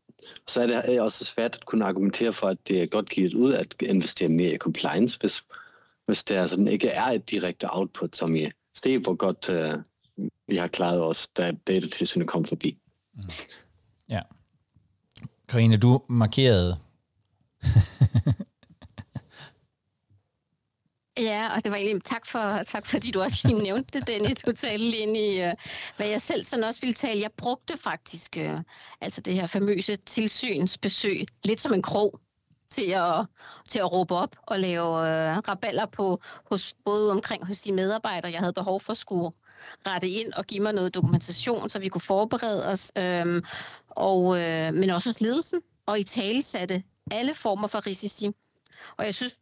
så 0.48 0.62
er 0.62 0.68
det 0.68 1.02
også 1.02 1.26
svært 1.26 1.56
at 1.56 1.66
kunne 1.66 1.86
argumentere 1.86 2.34
for, 2.34 2.48
at 2.48 2.58
det 2.68 2.82
er 2.82 2.86
godt 2.86 3.10
givet 3.10 3.34
ud 3.34 3.54
at 3.54 3.76
investere 3.80 4.30
mere 4.30 4.54
i 4.54 4.58
compliance, 4.58 5.20
hvis, 5.20 5.44
hvis 6.06 6.24
der 6.24 6.48
sådan 6.48 6.68
ikke 6.68 6.88
er 6.88 7.06
et 7.06 7.30
direkte 7.30 7.68
output, 7.70 8.16
som 8.16 8.36
i 8.36 8.50
se, 8.76 8.98
hvor 8.98 9.14
godt 9.14 9.50
uh, 9.50 9.82
vi 10.48 10.56
har 10.56 10.68
klaret 10.68 11.02
os, 11.02 11.28
da 11.28 11.52
datatilsynet 11.68 12.28
kom 12.28 12.46
forbi. 12.46 12.78
Mm. 13.14 13.24
Ja. 14.10 14.22
Karine, 15.50 15.78
du 15.78 16.02
markerede 16.10 16.78
Ja, 21.18 21.56
og 21.56 21.64
det 21.64 21.72
var 21.72 21.78
egentlig 21.78 22.04
tak 22.04 22.26
for, 22.26 22.64
tak 22.64 22.88
fordi 22.88 23.12
du 23.12 23.22
også 23.22 23.48
lige 23.48 23.64
nævnte 23.64 24.00
det, 24.00 24.08
Dennis. 24.08 24.44
Du 24.46 24.52
talte 24.52 24.86
lige 24.86 24.98
ind 24.98 25.18
i, 25.18 25.42
øh, 25.42 25.54
hvad 25.98 26.08
jeg 26.08 26.22
selv 26.22 26.44
sådan 26.44 26.64
også 26.64 26.82
ville 26.82 26.94
tale. 26.94 27.22
Jeg 27.22 27.32
brugte 27.38 27.78
faktisk 27.78 28.38
øh, 28.38 28.60
altså 29.02 29.22
det 29.22 29.34
her 29.34 29.48
famøse 29.48 29.96
tilsynsbesøg 29.96 31.26
lidt 31.44 31.60
som 31.60 31.74
en 31.74 31.82
krog 31.82 32.20
til 32.70 32.92
at, 32.92 33.26
til 33.70 33.80
at 33.80 33.92
råbe 33.92 34.16
op 34.16 34.36
og 34.42 34.60
lave 34.60 34.88
uh, 34.88 35.48
raballer 35.48 35.86
på, 35.86 36.22
hos, 36.46 36.74
både 36.86 37.12
omkring 37.12 37.48
hos 37.48 37.62
de 37.62 37.72
medarbejdere, 37.72 38.32
jeg 38.32 38.40
havde 38.40 38.54
behov 38.54 38.82
for 38.82 38.92
at 38.92 38.98
skulle 38.98 39.32
rette 39.88 40.10
ind 40.10 40.34
og 40.34 40.46
give 40.46 40.64
mig 40.64 40.74
noget 40.74 40.94
dokumentation, 40.94 41.70
så 41.70 41.80
vi 41.80 41.90
kunne 41.90 42.02
forberede 42.02 42.68
os, 42.68 42.92
øhm, 42.98 43.44
og, 43.90 44.42
øh, 44.42 44.74
men 44.74 44.90
også 44.90 45.10
hos 45.10 45.22
ledelsen, 45.22 45.62
og 45.86 46.00
i 46.00 46.04
tale 46.04 46.42
satte 46.42 46.84
alle 47.12 47.34
former 47.34 47.68
for 47.68 47.88
risici. 47.88 48.32
Og 48.98 49.06
jeg 49.06 49.16
synes, 49.16 49.40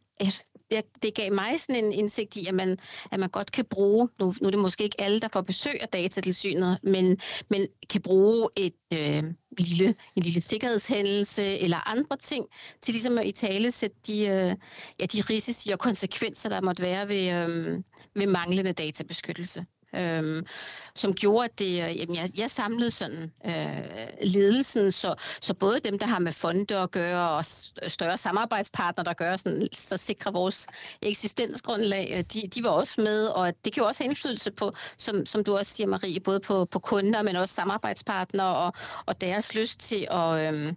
det, 0.70 1.02
det 1.02 1.14
gav 1.14 1.32
mig 1.32 1.60
sådan 1.60 1.84
en 1.84 1.92
indsigt 1.92 2.36
i, 2.36 2.46
at 2.46 2.54
man, 2.54 2.78
at 3.12 3.20
man 3.20 3.28
godt 3.28 3.52
kan 3.52 3.64
bruge, 3.64 4.08
nu, 4.20 4.34
nu 4.40 4.46
er 4.46 4.50
det 4.50 4.60
måske 4.60 4.84
ikke 4.84 5.00
alle, 5.00 5.20
der 5.20 5.28
får 5.32 5.40
besøg 5.40 5.82
af 5.82 5.88
datatilsynet, 5.88 6.78
men, 6.82 7.18
men 7.48 7.66
kan 7.90 8.02
bruge 8.02 8.48
et 8.56 8.74
øh, 8.92 9.24
lille, 9.58 9.94
en 10.16 10.22
lille 10.22 10.40
sikkerhedshændelse 10.40 11.42
eller 11.58 11.88
andre 11.88 12.16
ting 12.16 12.46
til 12.82 12.94
ligesom 12.94 13.18
at 13.18 13.26
i 13.26 13.32
tale 13.32 13.70
sætte 13.70 13.96
de, 14.06 14.26
øh, 14.26 14.54
ja, 15.00 15.06
de 15.06 15.20
risici 15.20 15.70
og 15.70 15.78
konsekvenser, 15.78 16.48
der 16.48 16.60
måtte 16.60 16.82
være 16.82 17.08
ved, 17.08 17.32
øh, 17.32 17.82
ved 18.14 18.26
manglende 18.26 18.72
databeskyttelse 18.72 19.64
øhm, 19.94 20.46
som 20.94 21.14
gjorde, 21.14 21.44
at 21.44 21.58
det, 21.58 21.66
øh, 21.66 21.98
jamen 21.98 22.16
jeg, 22.16 22.28
jeg 22.36 22.50
samlede 22.50 22.90
sådan 22.90 23.32
øh, 23.46 24.06
ledelsen, 24.22 24.92
så, 24.92 25.14
så 25.40 25.54
både 25.54 25.80
dem, 25.80 25.98
der 25.98 26.06
har 26.06 26.18
med 26.18 26.32
fonde 26.32 26.76
at 26.76 26.90
gøre, 26.90 27.30
og 27.30 27.44
øh, 27.82 27.90
større 27.90 28.18
samarbejdspartnere, 28.18 29.04
der 29.04 29.12
gør, 29.12 29.36
sådan, 29.36 29.68
så 29.72 29.96
sikrer 29.96 30.32
vores 30.32 30.66
eksistensgrundlag, 31.02 32.12
øh, 32.16 32.24
de, 32.34 32.48
de 32.48 32.64
var 32.64 32.70
også 32.70 33.00
med, 33.00 33.26
og 33.26 33.52
det 33.64 33.72
kan 33.72 33.80
jo 33.80 33.86
også 33.86 34.02
have 34.02 34.08
indflydelse 34.08 34.50
på, 34.50 34.72
som, 34.98 35.26
som 35.26 35.44
du 35.44 35.56
også 35.56 35.72
siger, 35.72 35.86
Marie, 35.86 36.20
både 36.20 36.40
på, 36.40 36.64
på 36.64 36.78
kunder, 36.78 37.22
men 37.22 37.36
også 37.36 37.54
samarbejdspartnere 37.54 38.56
og, 38.56 38.72
og 39.06 39.20
deres 39.20 39.54
lyst 39.54 39.80
til 39.80 40.08
at... 40.10 40.54
Øh, 40.54 40.72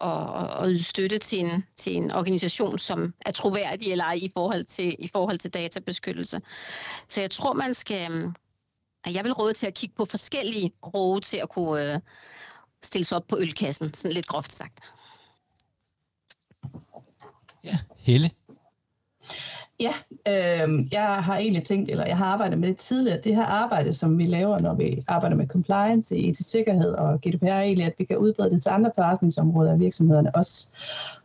og, 0.00 0.46
og 0.46 0.68
yde 0.68 0.82
støtte 0.82 1.18
til 1.18 1.38
en, 1.38 1.64
til 1.76 1.96
en 1.96 2.10
organisation, 2.10 2.78
som 2.78 3.14
er 3.26 3.30
troværdig 3.30 3.92
eller 3.92 4.04
ej 4.04 4.18
i 4.22 4.30
forhold 4.34 4.64
til, 4.64 4.96
i 4.98 5.08
forhold 5.12 5.38
til 5.38 5.54
databeskyttelse. 5.54 6.40
Så 7.08 7.20
jeg 7.20 7.30
tror, 7.30 7.52
man 7.52 7.74
skal... 7.74 8.12
Øhm, 8.12 8.34
jeg 9.06 9.24
vil 9.24 9.32
råde 9.32 9.52
til 9.52 9.66
at 9.66 9.74
kigge 9.74 9.94
på 9.96 10.04
forskellige 10.04 10.72
råde 10.94 11.20
til 11.20 11.36
at 11.36 11.48
kunne 11.48 11.94
øh, 11.94 12.00
stille 12.82 13.04
sig 13.04 13.16
op 13.16 13.26
på 13.28 13.38
ølkassen, 13.38 13.94
sådan 13.94 14.14
lidt 14.14 14.26
groft 14.26 14.52
sagt. 14.52 14.80
Ja, 17.64 17.78
Helle? 17.96 18.30
Ja, 19.80 19.92
øh, 20.28 20.92
jeg 20.92 21.02
har 21.02 21.36
egentlig 21.36 21.64
tænkt, 21.64 21.90
eller 21.90 22.06
jeg 22.06 22.16
har 22.16 22.24
arbejdet 22.24 22.58
med 22.58 22.68
det 22.68 22.76
tidligere, 22.76 23.20
det 23.24 23.36
her 23.36 23.44
arbejde, 23.44 23.92
som 23.92 24.18
vi 24.18 24.24
laver, 24.24 24.58
når 24.58 24.74
vi 24.74 25.04
arbejder 25.08 25.36
med 25.36 25.46
compliance, 25.46 26.16
etisk 26.16 26.50
sikkerhed 26.50 26.92
og 26.92 27.20
GDPR, 27.20 27.46
egentlig, 27.46 27.86
at 27.86 27.94
vi 27.98 28.04
kan 28.04 28.18
udbrede 28.18 28.50
det 28.50 28.62
til 28.62 28.70
andre 28.70 28.90
forretningsområder 28.94 29.72
af 29.72 29.80
virksomhederne 29.80 30.36
også. 30.36 30.68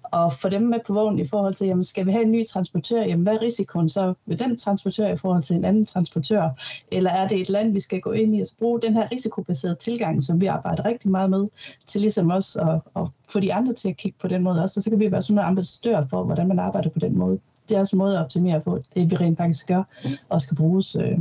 Og 0.04 0.34
få 0.34 0.50
dem 0.50 0.62
med 0.62 0.80
på 0.88 0.94
vognen 0.94 1.20
i 1.20 1.28
forhold 1.28 1.54
til, 1.54 1.68
jamen, 1.68 1.84
skal 1.84 2.06
vi 2.06 2.12
have 2.12 2.24
en 2.24 2.32
ny 2.32 2.46
transportør? 2.46 3.02
Jamen, 3.02 3.24
hvad 3.24 3.34
er 3.34 3.42
risikoen 3.42 3.90
så 3.90 4.14
ved 4.26 4.38
den 4.38 4.58
transportør 4.58 5.08
i 5.08 5.18
forhold 5.18 5.44
til 5.44 5.56
en 5.56 5.66
anden 5.66 5.86
transportør? 5.86 6.50
Eller 6.92 7.12
er 7.12 7.28
det 7.28 7.42
et 7.42 7.50
land, 7.50 7.74
vi 7.74 7.80
skal 7.80 8.02
gå 8.02 8.12
ind 8.12 8.36
i 8.36 8.42
og 8.42 8.48
bruge 8.60 8.82
den 8.82 8.94
her 8.94 9.12
risikobaserede 9.12 9.76
tilgang, 9.76 10.24
som 10.24 10.42
vi 10.42 10.46
arbejder 10.46 10.86
rigtig 10.86 11.12
meget 11.12 11.30
med, 11.30 11.48
til 11.86 12.02
ligesom 12.02 12.30
også 12.30 12.60
at, 12.60 13.02
at 13.02 13.08
få 13.30 13.40
de 13.40 13.54
andre 13.54 13.74
til 13.74 13.90
at 13.90 13.98
kigge 13.98 14.18
på 14.22 14.28
den 14.28 14.44
måde 14.44 14.62
også. 14.62 14.80
Og 14.80 14.84
så 14.84 14.90
kan 14.90 15.00
vi 15.00 15.12
være 15.12 15.22
sådan 15.22 15.40
en 15.40 15.46
ambassadør 15.46 16.06
for, 16.10 16.24
hvordan 16.24 16.48
man 16.48 16.60
arbejder 16.60 16.90
på 16.90 17.00
den 17.00 17.18
måde 17.18 17.40
det 17.70 17.76
er 17.76 17.80
også 17.80 17.96
en 17.96 17.98
måde 17.98 18.18
at 18.18 18.24
optimere 18.24 18.62
på, 18.62 18.82
det 18.96 19.12
vi 19.12 19.16
rent 19.16 19.38
faktisk 19.38 19.68
gør, 19.68 19.84
og 20.30 20.42
skal 20.42 20.58
bruges 20.58 20.96
øh, 20.96 21.18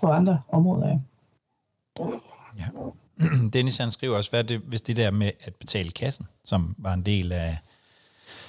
på 0.00 0.06
andre 0.06 0.40
områder. 0.48 0.98
Ja. 2.58 2.66
Dennis 3.52 3.76
han 3.76 3.90
skriver 3.90 4.16
også, 4.16 4.30
hvad 4.30 4.44
det, 4.44 4.58
hvis 4.58 4.80
det 4.80 4.96
der 4.96 5.10
med 5.10 5.30
at 5.40 5.54
betale 5.54 5.90
kassen, 5.90 6.26
som 6.44 6.74
var 6.78 6.94
en 6.94 7.02
del 7.02 7.32
af, 7.32 7.58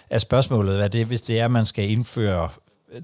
af 0.09 0.21
spørgsmålet, 0.21 0.75
hvad 0.75 0.89
det, 0.89 1.05
hvis 1.05 1.21
det 1.21 1.39
er, 1.39 1.45
at 1.45 1.51
man 1.51 1.65
skal 1.65 1.89
indføre 1.89 2.49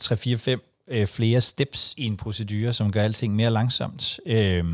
3-4-5 0.03 0.85
øh, 0.87 1.07
flere 1.07 1.41
steps 1.41 1.93
i 1.97 2.05
en 2.05 2.17
procedure, 2.17 2.73
som 2.73 2.91
gør 2.91 3.01
alting 3.01 3.35
mere 3.35 3.51
langsomt. 3.51 4.19
Øh, 4.25 4.65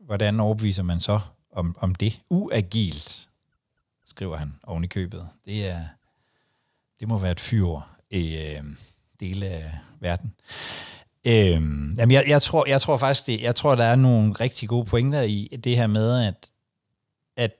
hvordan 0.00 0.40
overbeviser 0.40 0.82
man 0.82 1.00
så 1.00 1.20
om, 1.52 1.76
om 1.80 1.94
det? 1.94 2.20
Uagilt, 2.30 3.28
skriver 4.06 4.36
han 4.36 4.54
oven 4.62 4.84
i 4.84 4.86
købet. 4.86 5.28
Det, 5.44 5.66
er, 5.66 5.80
det 7.00 7.08
må 7.08 7.18
være 7.18 7.32
et 7.32 7.40
fyre 7.40 7.82
øh, 8.14 8.64
dele 9.20 9.46
af 9.46 9.70
verden. 10.00 10.34
Øh, 11.26 11.52
jamen 11.98 12.10
jeg, 12.10 12.24
jeg, 12.28 12.42
tror, 12.42 12.68
jeg 12.68 12.80
tror 12.80 12.96
faktisk, 12.96 13.26
det, 13.26 13.42
jeg 13.42 13.54
tror, 13.54 13.74
der 13.74 13.84
er 13.84 13.96
nogle 13.96 14.32
rigtig 14.32 14.68
gode 14.68 14.84
pointer 14.84 15.22
i 15.22 15.48
det 15.64 15.76
her 15.76 15.86
med, 15.86 16.26
at, 16.26 16.50
at 17.36 17.52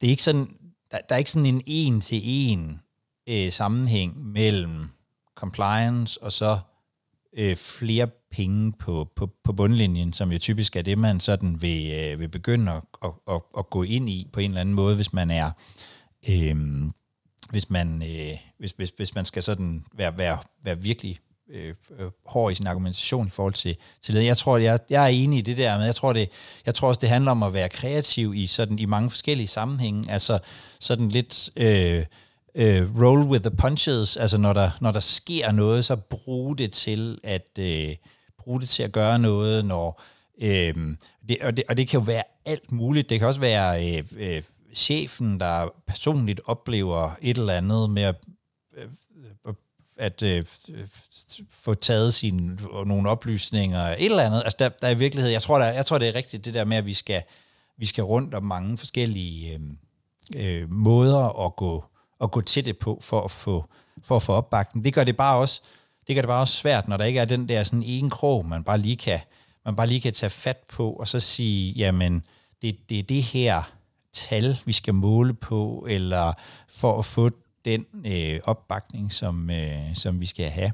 det 0.00 0.06
er 0.06 0.10
ikke 0.10 0.22
sådan, 0.22 0.56
der, 0.90 0.98
der 1.08 1.14
er 1.14 1.18
ikke 1.18 1.30
sådan 1.30 1.46
en 1.46 1.62
en-til-en 1.66 2.80
øh, 3.26 3.52
sammenhæng 3.52 4.26
mellem 4.26 4.90
compliance 5.34 6.22
og 6.22 6.32
så 6.32 6.58
øh, 7.32 7.56
flere 7.56 8.08
penge 8.30 8.72
på, 8.72 9.08
på, 9.16 9.30
på 9.44 9.52
bundlinjen, 9.52 10.12
som 10.12 10.32
jo 10.32 10.38
typisk 10.38 10.76
er 10.76 10.82
det, 10.82 10.98
man 10.98 11.20
sådan 11.20 11.62
vil, 11.62 11.92
øh, 11.92 12.20
vil 12.20 12.28
begynde 12.28 12.72
at, 12.72 12.82
at, 13.04 13.10
at, 13.28 13.40
at 13.58 13.70
gå 13.70 13.82
ind 13.82 14.08
i 14.08 14.28
på 14.32 14.40
en 14.40 14.50
eller 14.50 14.60
anden 14.60 14.74
måde, 14.74 14.96
hvis 14.96 15.12
man 15.12 15.30
er 15.30 15.50
øh, 16.28 16.56
hvis 17.50 17.70
man, 17.70 18.02
øh, 18.02 18.38
hvis, 18.58 18.72
hvis, 18.72 18.92
hvis 18.96 19.14
man 19.14 19.24
skal 19.24 19.42
sådan 19.42 19.84
være, 19.94 20.18
være, 20.18 20.38
være 20.64 20.78
virkelig 20.78 21.18
øh, 21.50 21.74
øh 21.98 22.10
hård 22.26 22.52
i 22.52 22.54
sin 22.54 22.66
argumentation 22.66 23.26
i 23.26 23.30
forhold 23.30 23.54
til, 23.54 23.76
til 24.02 24.14
det. 24.14 24.24
Jeg 24.24 24.36
tror, 24.36 24.58
jeg, 24.58 24.78
jeg 24.90 25.04
er 25.04 25.08
enig 25.08 25.38
i 25.38 25.42
det 25.42 25.56
der, 25.56 25.78
men 25.78 25.86
jeg 25.86 25.94
tror, 25.94 26.12
det, 26.12 26.30
jeg 26.66 26.74
tror 26.74 26.88
også, 26.88 26.98
det 26.98 27.08
handler 27.08 27.30
om 27.30 27.42
at 27.42 27.52
være 27.52 27.68
kreativ 27.68 28.34
i, 28.34 28.46
sådan, 28.46 28.78
i 28.78 28.84
mange 28.84 29.10
forskellige 29.10 29.48
sammenhænge. 29.48 30.10
Altså 30.10 30.38
sådan 30.80 31.08
lidt 31.08 31.50
øh, 31.56 32.04
øh, 32.54 33.02
roll 33.02 33.22
with 33.22 33.42
the 33.42 33.56
punches, 33.56 34.16
altså 34.16 34.38
når 34.38 34.52
der, 34.52 34.70
når 34.80 34.92
der 34.92 35.00
sker 35.00 35.52
noget, 35.52 35.84
så 35.84 35.96
brug 35.96 36.58
det 36.58 36.72
til 36.72 37.18
at, 37.24 37.58
øh, 37.58 37.96
bruge 38.38 38.60
det 38.60 38.68
til 38.68 38.82
at 38.82 38.92
gøre 38.92 39.18
noget, 39.18 39.64
når 39.64 40.02
øh, 40.42 40.74
det, 41.28 41.38
og, 41.42 41.56
det, 41.56 41.64
og 41.68 41.76
det 41.76 41.88
kan 41.88 42.00
jo 42.00 42.04
være 42.04 42.22
alt 42.44 42.72
muligt. 42.72 43.10
Det 43.10 43.18
kan 43.18 43.28
også 43.28 43.40
være 43.40 43.98
øh, 43.98 44.04
øh, 44.16 44.42
chefen, 44.74 45.40
der 45.40 45.68
personligt 45.86 46.40
oplever 46.46 47.10
et 47.22 47.38
eller 47.38 47.52
andet 47.52 47.90
med 47.90 48.02
at, 48.02 48.16
øh, 48.76 48.88
øh, 49.46 49.54
at, 49.96 50.22
at 50.22 50.46
få 51.50 51.74
taget 51.74 52.14
sine, 52.14 52.58
nogle 52.86 53.10
oplysninger, 53.10 53.82
et 53.82 54.04
eller 54.04 54.22
andet. 54.22 54.42
Altså 54.44 54.56
der, 54.58 54.68
der 54.68 54.86
er 54.86 54.92
i 54.92 54.98
virkelighed, 54.98 55.30
jeg 55.30 55.42
tror, 55.42 55.58
der, 55.58 55.66
jeg 55.66 55.86
tror, 55.86 55.98
det 55.98 56.08
er 56.08 56.14
rigtigt 56.14 56.44
det 56.44 56.54
der 56.54 56.64
med, 56.64 56.76
at 56.76 56.86
vi 56.86 56.94
skal, 56.94 57.22
vi 57.78 57.86
skal 57.86 58.04
rundt 58.04 58.34
om 58.34 58.44
mange 58.44 58.78
forskellige 58.78 59.54
øh, 59.54 60.62
øh, 60.62 60.72
måder 60.72 61.46
at 61.46 61.56
gå, 61.56 61.84
at 62.20 62.30
gå 62.30 62.40
til 62.40 62.64
det 62.64 62.78
på, 62.78 62.98
for 63.02 63.20
at 63.20 63.30
få, 63.30 63.64
for 64.02 64.16
at 64.16 64.22
få 64.22 64.32
opbakning. 64.32 64.84
Det 64.84 64.94
gør 64.94 65.04
det 65.04 65.16
bare 65.16 65.38
også, 65.38 65.62
det 66.06 66.16
gør 66.16 66.22
det 66.22 66.28
bare 66.28 66.40
også 66.40 66.56
svært, 66.56 66.88
når 66.88 66.96
der 66.96 67.04
ikke 67.04 67.20
er 67.20 67.24
den 67.24 67.48
der 67.48 67.62
sådan 67.62 67.82
en 67.82 68.10
krog, 68.10 68.46
man 68.46 68.64
bare 68.64 68.78
lige 68.78 68.96
kan, 68.96 69.20
man 69.64 69.76
bare 69.76 69.86
lige 69.86 70.00
kan 70.00 70.12
tage 70.12 70.30
fat 70.30 70.56
på, 70.56 70.92
og 70.92 71.08
så 71.08 71.20
sige, 71.20 71.72
jamen, 71.72 72.22
det, 72.62 72.76
det 72.88 72.98
er 72.98 73.02
det 73.02 73.22
her, 73.22 73.72
tal, 74.12 74.58
vi 74.64 74.72
skal 74.72 74.94
måle 74.94 75.34
på, 75.34 75.86
eller 75.88 76.32
for 76.68 76.98
at 76.98 77.04
få 77.04 77.30
den 77.64 77.86
øh, 78.06 78.40
opbakning, 78.44 79.12
som, 79.12 79.50
øh, 79.50 79.96
som 79.96 80.20
vi 80.20 80.26
skal 80.26 80.50
have. 80.50 80.72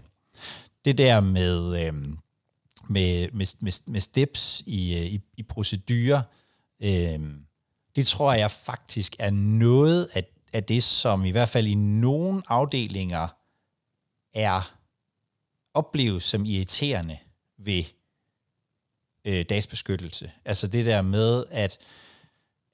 Det 0.84 0.98
der 0.98 1.20
med, 1.20 1.86
øh, 1.86 1.94
med, 2.88 3.28
med, 3.32 3.46
med, 3.60 3.72
med 3.86 4.00
steps 4.00 4.62
i, 4.66 4.94
øh, 4.98 5.06
i, 5.06 5.20
i 5.36 5.42
procedurer, 5.42 6.22
øh, 6.80 7.20
det 7.96 8.06
tror 8.06 8.32
jeg 8.32 8.50
faktisk 8.50 9.16
er 9.18 9.30
noget 9.30 10.08
af, 10.14 10.24
af 10.52 10.64
det, 10.64 10.82
som 10.82 11.24
i 11.24 11.30
hvert 11.30 11.48
fald 11.48 11.66
i 11.66 11.74
nogle 11.74 12.42
afdelinger 12.48 13.28
er 14.34 14.76
opleves 15.74 16.24
som 16.24 16.44
irriterende 16.44 17.18
ved 17.58 17.84
øh, 19.24 19.44
databeskyttelse. 19.48 20.30
Altså 20.44 20.66
det 20.66 20.86
der 20.86 21.02
med, 21.02 21.44
at, 21.50 21.78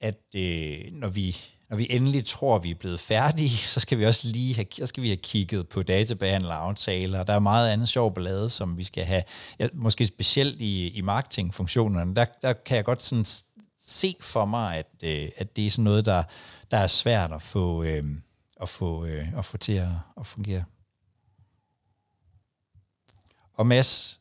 at 0.03 0.15
øh, 0.35 0.91
når 0.91 1.07
vi 1.07 1.37
når 1.69 1.77
vi 1.77 1.87
endelig 1.89 2.25
tror, 2.25 2.55
at 2.55 2.63
vi 2.63 2.71
er 2.71 2.75
blevet 2.75 2.99
færdige, 2.99 3.57
så 3.57 3.79
skal 3.79 3.97
vi 3.97 4.05
også 4.05 4.27
lige 4.27 4.55
have, 4.55 4.65
så 4.71 4.87
skal 4.87 5.03
vi 5.03 5.07
have 5.07 5.17
kigget 5.17 5.69
på 5.69 5.83
databehandleraftaler. 5.83 7.23
Der 7.23 7.33
er 7.33 7.39
meget 7.39 7.69
andet 7.69 7.89
sjov 7.89 8.13
ballade, 8.13 8.49
som 8.49 8.77
vi 8.77 8.83
skal 8.83 9.05
have. 9.05 9.23
Ja, 9.59 9.67
måske 9.73 10.07
specielt 10.07 10.61
i, 10.61 10.87
i 10.87 11.01
marketingfunktionerne, 11.01 12.15
der, 12.15 12.25
der 12.41 12.53
kan 12.53 12.77
jeg 12.77 12.85
godt 12.85 13.01
sådan 13.01 13.25
se 13.79 14.15
for 14.21 14.45
mig, 14.45 14.77
at, 14.77 14.87
øh, 15.03 15.29
at 15.37 15.55
det 15.55 15.65
er 15.65 15.69
sådan 15.69 15.83
noget, 15.83 16.05
der, 16.05 16.23
der 16.71 16.77
er 16.77 16.87
svært 16.87 17.31
at 17.31 17.41
få, 17.41 17.83
øh, 17.83 18.03
at 18.61 18.69
få, 18.69 19.05
øh, 19.05 19.37
at 19.37 19.45
få 19.45 19.57
til 19.57 19.73
at, 19.73 19.89
at 20.19 20.25
fungere. 20.25 20.63
Og 23.53 23.67
Mads, 23.67 24.19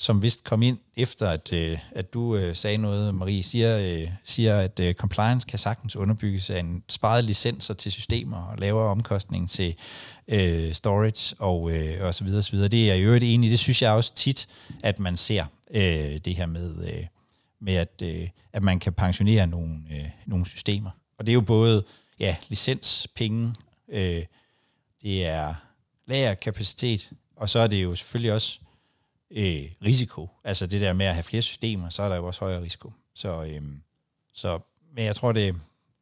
som 0.00 0.22
vist 0.22 0.44
kom 0.44 0.62
ind 0.62 0.78
efter, 0.96 1.28
at, 1.28 1.52
øh, 1.52 1.78
at 1.92 2.14
du 2.14 2.36
øh, 2.36 2.56
sagde 2.56 2.78
noget, 2.78 3.14
Marie, 3.14 3.42
siger, 3.42 3.78
øh, 3.78 4.08
siger 4.24 4.58
at 4.58 4.80
øh, 4.80 4.94
compliance 4.94 5.46
kan 5.46 5.58
sagtens 5.58 5.96
underbygges 5.96 6.50
af 6.50 6.60
en 6.60 6.82
sparet 6.88 7.24
licenser 7.24 7.74
til 7.74 7.92
systemer 7.92 8.36
og 8.36 8.58
lavere 8.58 8.88
omkostning 8.88 9.50
til 9.50 9.74
øh, 10.28 10.72
storage 10.72 11.36
og, 11.38 11.70
øh, 11.70 12.06
og 12.06 12.14
så 12.14 12.24
videre, 12.24 12.42
så 12.42 12.52
videre. 12.52 12.68
Det 12.68 12.82
er 12.82 12.86
jeg 12.86 12.98
i 12.98 13.02
øvrigt 13.02 13.24
enig 13.24 13.50
Det 13.50 13.58
synes 13.58 13.82
jeg 13.82 13.92
også 13.92 14.14
tit, 14.14 14.48
at 14.82 15.00
man 15.00 15.16
ser 15.16 15.44
øh, 15.70 16.18
det 16.24 16.36
her 16.36 16.46
med, 16.46 16.86
øh, 16.92 17.06
med 17.60 17.74
at, 17.74 18.02
øh, 18.02 18.28
at 18.52 18.62
man 18.62 18.78
kan 18.78 18.92
pensionere 18.92 19.46
nogle, 19.46 19.76
øh, 19.90 20.08
nogle 20.26 20.46
systemer. 20.46 20.90
Og 21.18 21.26
det 21.26 21.32
er 21.32 21.34
jo 21.34 21.40
både 21.40 21.84
ja, 22.20 22.36
licenspenge, 22.48 23.54
øh, 23.88 24.24
det 25.02 25.26
er 25.26 25.54
lagerkapacitet, 26.06 27.10
og 27.36 27.48
så 27.48 27.58
er 27.58 27.66
det 27.66 27.82
jo 27.82 27.94
selvfølgelig 27.94 28.32
også 28.32 28.60
øh, 29.30 29.62
risiko. 29.84 30.28
Altså 30.44 30.66
det 30.66 30.80
der 30.80 30.92
med 30.92 31.06
at 31.06 31.14
have 31.14 31.22
flere 31.22 31.42
systemer, 31.42 31.88
så 31.88 32.02
er 32.02 32.08
der 32.08 32.16
jo 32.16 32.26
også 32.26 32.40
højere 32.40 32.62
risiko. 32.62 32.92
Så, 33.14 33.44
øh, 33.44 33.62
så 34.34 34.58
men 34.94 35.04
jeg 35.04 35.16
tror, 35.16 35.32
det 35.32 35.56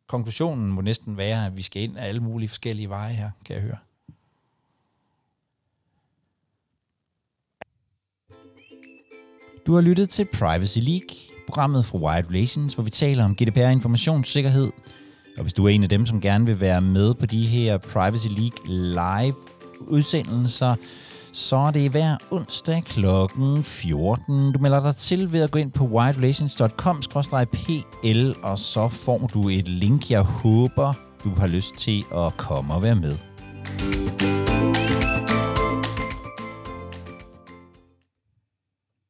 konklusionen 0.07 0.73
må 0.73 0.81
næsten 0.81 1.17
være, 1.17 1.47
at 1.47 1.57
vi 1.57 1.62
skal 1.62 1.83
ind 1.83 1.99
af 1.99 2.09
alle 2.09 2.21
mulige 2.21 2.49
forskellige 2.49 2.88
veje 2.88 3.12
her, 3.12 3.31
kan 3.45 3.55
jeg 3.55 3.62
høre. 3.62 3.79
Du 9.67 9.75
har 9.75 9.81
lyttet 9.81 10.11
til 10.11 10.25
Privacy 10.25 10.79
League, 10.79 11.17
programmet 11.47 11.85
fra 11.85 11.99
Wired 11.99 12.31
Relations, 12.31 12.75
hvor 12.75 12.85
vi 12.85 12.91
taler 12.91 13.25
om 13.25 13.37
GDPR 13.37 13.61
informationssikkerhed. 13.61 14.73
Og 15.37 15.43
hvis 15.43 15.55
du 15.55 15.64
er 15.64 15.69
en 15.69 15.83
af 15.83 15.88
dem, 15.88 16.07
som 16.07 16.21
gerne 16.21 16.47
vil 16.47 16.61
være 16.61 16.81
med 16.81 17.14
på 17.14 17.27
de 17.27 17.47
her 17.47 17.79
Privacy 17.79 18.27
League 18.27 18.59
live 18.69 19.35
udsendelser, 19.81 20.75
så 21.38 21.57
er 21.57 21.70
det 21.70 21.90
hver 21.90 22.16
onsdag 22.31 22.85
kl. 22.85 23.05
14. 23.62 24.53
Du 24.53 24.59
melder 24.59 24.81
dig 24.81 24.96
til 24.96 25.33
ved 25.33 25.40
at 25.40 25.51
gå 25.51 25.59
ind 25.59 25.72
på 25.72 25.85
widerelations.com-pl, 25.85 28.35
og 28.42 28.59
så 28.59 28.88
får 28.88 29.31
du 29.35 29.48
et 29.48 29.68
link, 29.68 30.11
jeg 30.11 30.22
håber, 30.22 30.92
du 31.24 31.35
har 31.35 31.46
lyst 31.46 31.74
til 31.74 32.05
at 32.16 32.37
komme 32.37 32.74
og 32.74 32.83
være 32.83 32.94
med. 32.94 33.16